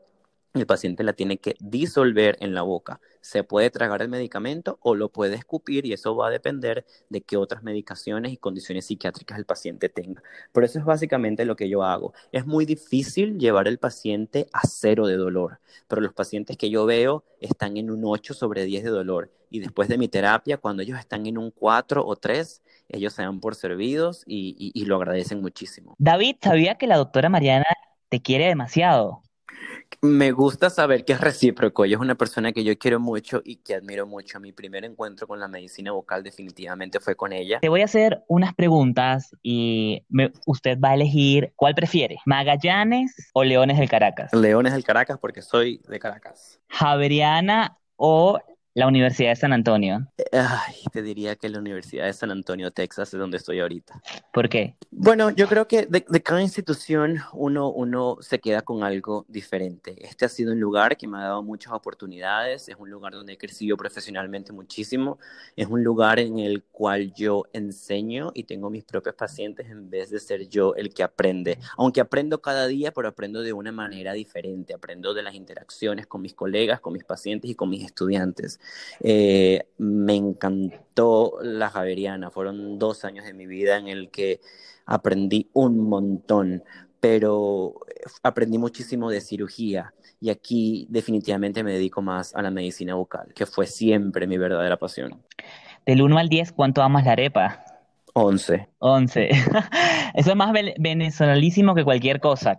el 0.59 0.65
paciente 0.65 1.03
la 1.03 1.13
tiene 1.13 1.37
que 1.37 1.55
disolver 1.59 2.37
en 2.39 2.53
la 2.53 2.61
boca. 2.61 2.99
Se 3.21 3.43
puede 3.43 3.69
tragar 3.69 4.01
el 4.01 4.09
medicamento 4.09 4.77
o 4.81 4.95
lo 4.95 5.09
puede 5.09 5.35
escupir 5.35 5.85
y 5.85 5.93
eso 5.93 6.15
va 6.15 6.27
a 6.27 6.31
depender 6.31 6.85
de 7.09 7.21
qué 7.21 7.37
otras 7.37 7.63
medicaciones 7.63 8.31
y 8.31 8.37
condiciones 8.37 8.85
psiquiátricas 8.85 9.37
el 9.37 9.45
paciente 9.45 9.89
tenga. 9.89 10.21
Pero 10.51 10.65
eso 10.65 10.79
es 10.79 10.85
básicamente 10.85 11.45
lo 11.45 11.55
que 11.55 11.69
yo 11.69 11.83
hago. 11.83 12.13
Es 12.31 12.45
muy 12.45 12.65
difícil 12.65 13.37
llevar 13.39 13.67
al 13.67 13.77
paciente 13.77 14.47
a 14.53 14.67
cero 14.67 15.07
de 15.07 15.17
dolor, 15.17 15.59
pero 15.87 16.01
los 16.01 16.13
pacientes 16.13 16.57
que 16.57 16.69
yo 16.69 16.85
veo 16.85 17.23
están 17.39 17.77
en 17.77 17.89
un 17.89 18.01
8 18.05 18.33
sobre 18.33 18.65
10 18.65 18.83
de 18.83 18.89
dolor 18.89 19.31
y 19.49 19.59
después 19.59 19.87
de 19.87 19.97
mi 19.97 20.07
terapia, 20.07 20.57
cuando 20.57 20.83
ellos 20.83 20.99
están 20.99 21.25
en 21.25 21.37
un 21.37 21.51
4 21.51 22.05
o 22.05 22.15
3, 22.15 22.61
ellos 22.89 23.13
se 23.13 23.21
dan 23.21 23.39
por 23.39 23.55
servidos 23.55 24.23
y, 24.25 24.71
y 24.73 24.85
lo 24.85 24.97
agradecen 24.97 25.41
muchísimo. 25.41 25.95
David, 25.97 26.35
sabía 26.41 26.75
que 26.75 26.87
la 26.87 26.97
doctora 26.97 27.29
Mariana 27.29 27.65
te 28.09 28.21
quiere 28.21 28.47
demasiado. 28.47 29.24
Me 30.01 30.31
gusta 30.31 30.69
saber 30.69 31.05
que 31.05 31.13
es 31.13 31.21
recíproco. 31.21 31.85
Ella 31.85 31.95
es 31.95 32.01
una 32.01 32.15
persona 32.15 32.51
que 32.51 32.63
yo 32.63 32.77
quiero 32.77 32.99
mucho 32.99 33.41
y 33.43 33.57
que 33.57 33.75
admiro 33.75 34.05
mucho. 34.05 34.39
Mi 34.39 34.51
primer 34.51 34.85
encuentro 34.85 35.27
con 35.27 35.39
la 35.39 35.47
medicina 35.47 35.91
vocal 35.91 36.23
definitivamente 36.23 36.99
fue 36.99 37.15
con 37.15 37.33
ella. 37.33 37.59
Te 37.59 37.69
voy 37.69 37.81
a 37.81 37.85
hacer 37.85 38.23
unas 38.27 38.53
preguntas 38.53 39.35
y 39.41 40.03
usted 40.45 40.79
va 40.79 40.89
a 40.89 40.93
elegir 40.95 41.53
cuál 41.55 41.75
prefiere, 41.75 42.17
Magallanes 42.25 43.15
o 43.33 43.43
Leones 43.43 43.79
del 43.79 43.89
Caracas. 43.89 44.33
Leones 44.33 44.73
del 44.73 44.83
Caracas 44.83 45.17
porque 45.19 45.41
soy 45.41 45.81
de 45.87 45.99
Caracas. 45.99 46.59
Javeriana 46.69 47.77
o 47.95 48.39
la 48.75 48.87
Universidad 48.87 49.29
de 49.29 49.35
San 49.37 49.53
Antonio. 49.53 50.05
Ay, 50.33 50.75
te 50.91 51.01
diría 51.01 51.37
que 51.37 51.47
la 51.47 51.59
Universidad 51.59 52.07
de 52.07 52.13
San 52.13 52.29
Antonio, 52.29 52.71
Texas, 52.71 53.13
es 53.13 53.17
donde 53.17 53.37
estoy 53.37 53.61
ahorita. 53.61 54.01
¿Por 54.33 54.49
qué? 54.49 54.75
Bueno, 54.91 55.29
yo 55.29 55.47
creo 55.47 55.65
que 55.65 55.85
de, 55.85 56.03
cada 56.21 56.41
institución 56.41 57.19
uno, 57.31 57.71
uno 57.71 58.17
se 58.19 58.39
queda 58.39 58.63
con 58.63 58.83
algo 58.83 59.25
diferente. 59.29 59.95
Este 60.05 60.25
ha 60.25 60.29
sido 60.29 60.51
un 60.51 60.59
lugar 60.59 60.97
que 60.97 61.07
me 61.07 61.17
ha 61.19 61.21
dado 61.21 61.41
muchas 61.41 61.71
oportunidades, 61.71 62.67
es 62.67 62.75
un 62.77 62.89
lugar 62.89 63.13
donde 63.13 63.33
he 63.33 63.37
crecido 63.37 63.77
profesionalmente 63.77 64.51
muchísimo, 64.51 65.19
es 65.55 65.67
un 65.67 65.81
lugar 65.81 66.19
en 66.19 66.39
el 66.39 66.61
cual 66.63 67.13
yo 67.13 67.45
enseño 67.53 68.31
y 68.33 68.43
tengo 68.43 68.69
mis 68.69 68.83
propios 68.83 69.15
pacientes 69.15 69.69
en 69.69 69.89
vez 69.89 70.09
de 70.09 70.19
ser 70.19 70.49
yo 70.49 70.75
el 70.75 70.93
que 70.93 71.03
aprende. 71.03 71.59
Aunque 71.77 72.01
aprendo 72.01 72.41
cada 72.41 72.67
día, 72.67 72.91
pero 72.91 73.07
aprendo 73.07 73.41
de 73.41 73.53
una 73.53 73.71
manera 73.71 74.11
diferente, 74.11 74.73
aprendo 74.73 75.13
de 75.13 75.23
las 75.23 75.33
interacciones 75.33 76.07
con 76.07 76.21
mis 76.21 76.33
colegas, 76.33 76.81
con 76.81 76.91
mis 76.91 77.05
pacientes 77.05 77.49
y 77.49 77.55
con 77.55 77.69
mis 77.69 77.85
estudiantes. 77.85 78.59
Eh, 79.01 79.67
me 79.77 80.15
encantó 80.15 81.37
la 81.41 81.69
Javeriana, 81.69 82.29
fueron 82.31 82.79
dos 82.79 83.05
años 83.05 83.25
de 83.25 83.33
mi 83.33 83.45
vida 83.45 83.77
en 83.77 83.87
el 83.87 84.09
que 84.09 84.39
aprendí 84.85 85.49
un 85.53 85.79
montón, 85.79 86.63
pero 86.99 87.75
aprendí 88.23 88.57
muchísimo 88.57 89.09
de 89.09 89.21
cirugía 89.21 89.93
y 90.19 90.29
aquí 90.29 90.87
definitivamente 90.89 91.63
me 91.63 91.73
dedico 91.73 92.01
más 92.01 92.35
a 92.35 92.41
la 92.41 92.51
medicina 92.51 92.95
vocal, 92.95 93.33
que 93.35 93.45
fue 93.45 93.67
siempre 93.67 94.27
mi 94.27 94.37
verdadera 94.37 94.77
pasión. 94.77 95.21
Del 95.85 96.01
1 96.01 96.17
al 96.17 96.29
10, 96.29 96.51
¿cuánto 96.53 96.81
amas 96.81 97.05
la 97.05 97.11
arepa? 97.11 97.63
11. 98.13 98.69
11. 98.79 99.29
Eso 100.15 100.29
es 100.29 100.35
más 100.35 100.53
venezolanísimo 100.79 101.75
que 101.75 101.83
cualquier 101.83 102.19
cosa, 102.19 102.57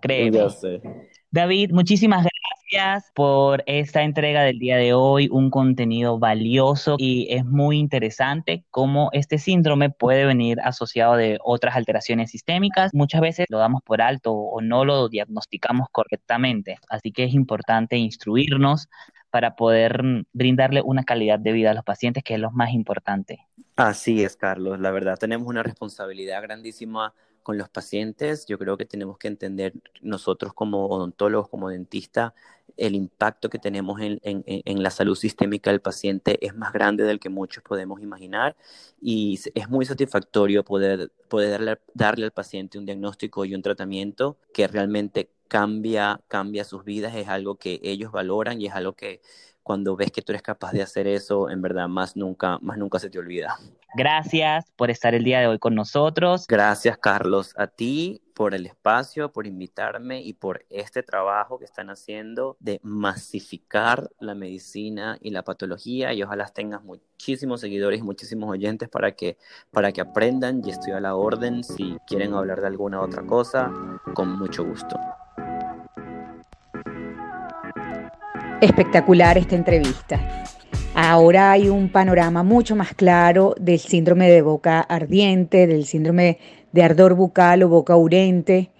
sé. 0.50 0.82
David, 1.30 1.72
muchísimas 1.72 2.18
gracias 2.22 2.35
gracias 2.76 3.10
por 3.14 3.62
esta 3.66 4.02
entrega 4.02 4.42
del 4.42 4.58
día 4.58 4.76
de 4.76 4.92
hoy, 4.92 5.28
un 5.30 5.50
contenido 5.50 6.18
valioso 6.18 6.96
y 6.98 7.26
es 7.30 7.44
muy 7.44 7.78
interesante 7.78 8.64
cómo 8.70 9.08
este 9.12 9.38
síndrome 9.38 9.88
puede 9.88 10.26
venir 10.26 10.60
asociado 10.60 11.16
de 11.16 11.38
otras 11.42 11.74
alteraciones 11.76 12.30
sistémicas. 12.30 12.92
Muchas 12.92 13.22
veces 13.22 13.46
lo 13.48 13.58
damos 13.58 13.82
por 13.82 14.02
alto 14.02 14.32
o 14.32 14.60
no 14.60 14.84
lo 14.84 15.08
diagnosticamos 15.08 15.88
correctamente, 15.90 16.78
así 16.90 17.12
que 17.12 17.24
es 17.24 17.34
importante 17.34 17.96
instruirnos 17.96 18.88
para 19.36 19.54
poder 19.54 20.02
brindarle 20.32 20.80
una 20.80 21.04
calidad 21.04 21.38
de 21.38 21.52
vida 21.52 21.72
a 21.72 21.74
los 21.74 21.84
pacientes, 21.84 22.24
que 22.24 22.32
es 22.32 22.40
lo 22.40 22.50
más 22.52 22.72
importante. 22.72 23.46
Así 23.76 24.24
es, 24.24 24.34
Carlos. 24.34 24.80
La 24.80 24.90
verdad, 24.90 25.18
tenemos 25.18 25.46
una 25.46 25.62
responsabilidad 25.62 26.40
grandísima 26.40 27.12
con 27.42 27.58
los 27.58 27.68
pacientes, 27.68 28.46
yo 28.46 28.58
creo 28.58 28.78
que 28.78 28.86
tenemos 28.86 29.18
que 29.18 29.28
entender 29.28 29.74
nosotros 30.00 30.54
como 30.54 30.86
odontólogos, 30.86 31.50
como 31.50 31.68
dentistas, 31.68 32.32
el 32.78 32.94
impacto 32.94 33.50
que 33.50 33.58
tenemos 33.58 34.00
en, 34.00 34.18
en, 34.22 34.82
la 34.82 34.90
salud 34.90 35.14
sistémica 35.14 35.70
del 35.70 35.82
paciente 35.82 36.38
es 36.44 36.54
más 36.56 36.72
grande 36.72 37.04
del 37.04 37.20
que 37.20 37.28
muchos 37.28 37.62
podemos 37.62 38.00
imaginar 38.00 38.56
y 39.02 39.38
es 39.54 39.68
muy 39.68 39.84
satisfactorio 39.84 40.64
poder, 40.64 41.12
poder 41.28 41.50
darle, 41.50 41.78
darle 41.92 42.24
al 42.24 42.32
paciente 42.32 42.78
un 42.78 42.86
diagnóstico 42.86 43.44
y 43.44 43.54
un 43.54 43.62
tratamiento 43.62 44.38
que 44.54 44.66
realmente 44.66 45.28
cambia, 45.48 46.20
cambia 46.28 46.64
sus 46.64 46.84
vidas, 46.84 47.14
es 47.14 47.28
algo 47.28 47.56
que 47.56 47.80
ellos 47.82 48.12
valoran 48.12 48.60
y 48.60 48.66
es 48.66 48.74
algo 48.74 48.94
que 48.94 49.20
cuando 49.66 49.96
ves 49.96 50.12
que 50.12 50.22
tú 50.22 50.30
eres 50.30 50.42
capaz 50.42 50.70
de 50.70 50.80
hacer 50.80 51.08
eso, 51.08 51.50
en 51.50 51.60
verdad 51.60 51.88
más 51.88 52.14
nunca, 52.14 52.56
más 52.60 52.78
nunca 52.78 53.00
se 53.00 53.10
te 53.10 53.18
olvida. 53.18 53.58
Gracias 53.96 54.70
por 54.76 54.92
estar 54.92 55.12
el 55.12 55.24
día 55.24 55.40
de 55.40 55.48
hoy 55.48 55.58
con 55.58 55.74
nosotros. 55.74 56.46
Gracias, 56.46 56.98
Carlos, 56.98 57.52
a 57.56 57.66
ti 57.66 58.22
por 58.32 58.54
el 58.54 58.66
espacio, 58.66 59.32
por 59.32 59.44
invitarme 59.44 60.22
y 60.22 60.34
por 60.34 60.64
este 60.70 61.02
trabajo 61.02 61.58
que 61.58 61.64
están 61.64 61.90
haciendo 61.90 62.56
de 62.60 62.78
masificar 62.84 64.08
la 64.20 64.36
medicina 64.36 65.18
y 65.20 65.30
la 65.30 65.42
patología 65.42 66.12
y 66.12 66.22
ojalá 66.22 66.46
tengas 66.46 66.84
muchísimos 66.84 67.60
seguidores 67.60 67.98
y 67.98 68.04
muchísimos 68.04 68.48
oyentes 68.48 68.88
para 68.88 69.16
que, 69.16 69.36
para 69.72 69.90
que 69.90 70.00
aprendan 70.00 70.62
y 70.64 70.70
estoy 70.70 70.92
a 70.92 71.00
la 71.00 71.16
orden 71.16 71.64
si 71.64 71.96
quieren 72.06 72.34
hablar 72.34 72.60
de 72.60 72.68
alguna 72.68 73.00
otra 73.00 73.26
cosa, 73.26 73.72
con 74.14 74.38
mucho 74.38 74.64
gusto. 74.64 74.96
Espectacular 78.60 79.36
esta 79.36 79.54
entrevista. 79.54 80.18
Ahora 80.94 81.52
hay 81.52 81.68
un 81.68 81.90
panorama 81.90 82.42
mucho 82.42 82.74
más 82.74 82.94
claro 82.94 83.54
del 83.60 83.78
síndrome 83.78 84.30
de 84.30 84.40
boca 84.40 84.80
ardiente, 84.80 85.66
del 85.66 85.84
síndrome 85.84 86.38
de 86.72 86.82
ardor 86.82 87.14
bucal 87.14 87.62
o 87.62 87.68
boca 87.68 87.96
urente. 87.96 88.70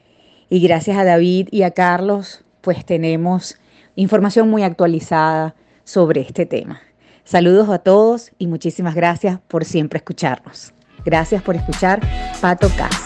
Y 0.49 0.61
gracias 0.61 0.97
a 0.97 1.05
David 1.05 1.49
y 1.51 1.63
a 1.63 1.73
Carlos, 1.73 2.43
pues 2.63 2.87
tenemos 2.87 3.59
información 3.97 4.49
muy 4.49 4.63
actualizada 4.63 5.55
sobre 5.85 6.23
este 6.23 6.47
tema. 6.47 6.81
Saludos 7.25 7.69
a 7.69 7.79
todos 7.79 8.33
y 8.39 8.47
muchísimas 8.47 8.95
gracias 8.95 9.41
por 9.47 9.67
siempre 9.67 9.99
escucharnos. 9.99 10.73
Gracias 11.05 11.43
por 11.43 11.55
escuchar 11.55 12.01
Pato 12.41 12.69
Cas. 12.79 13.06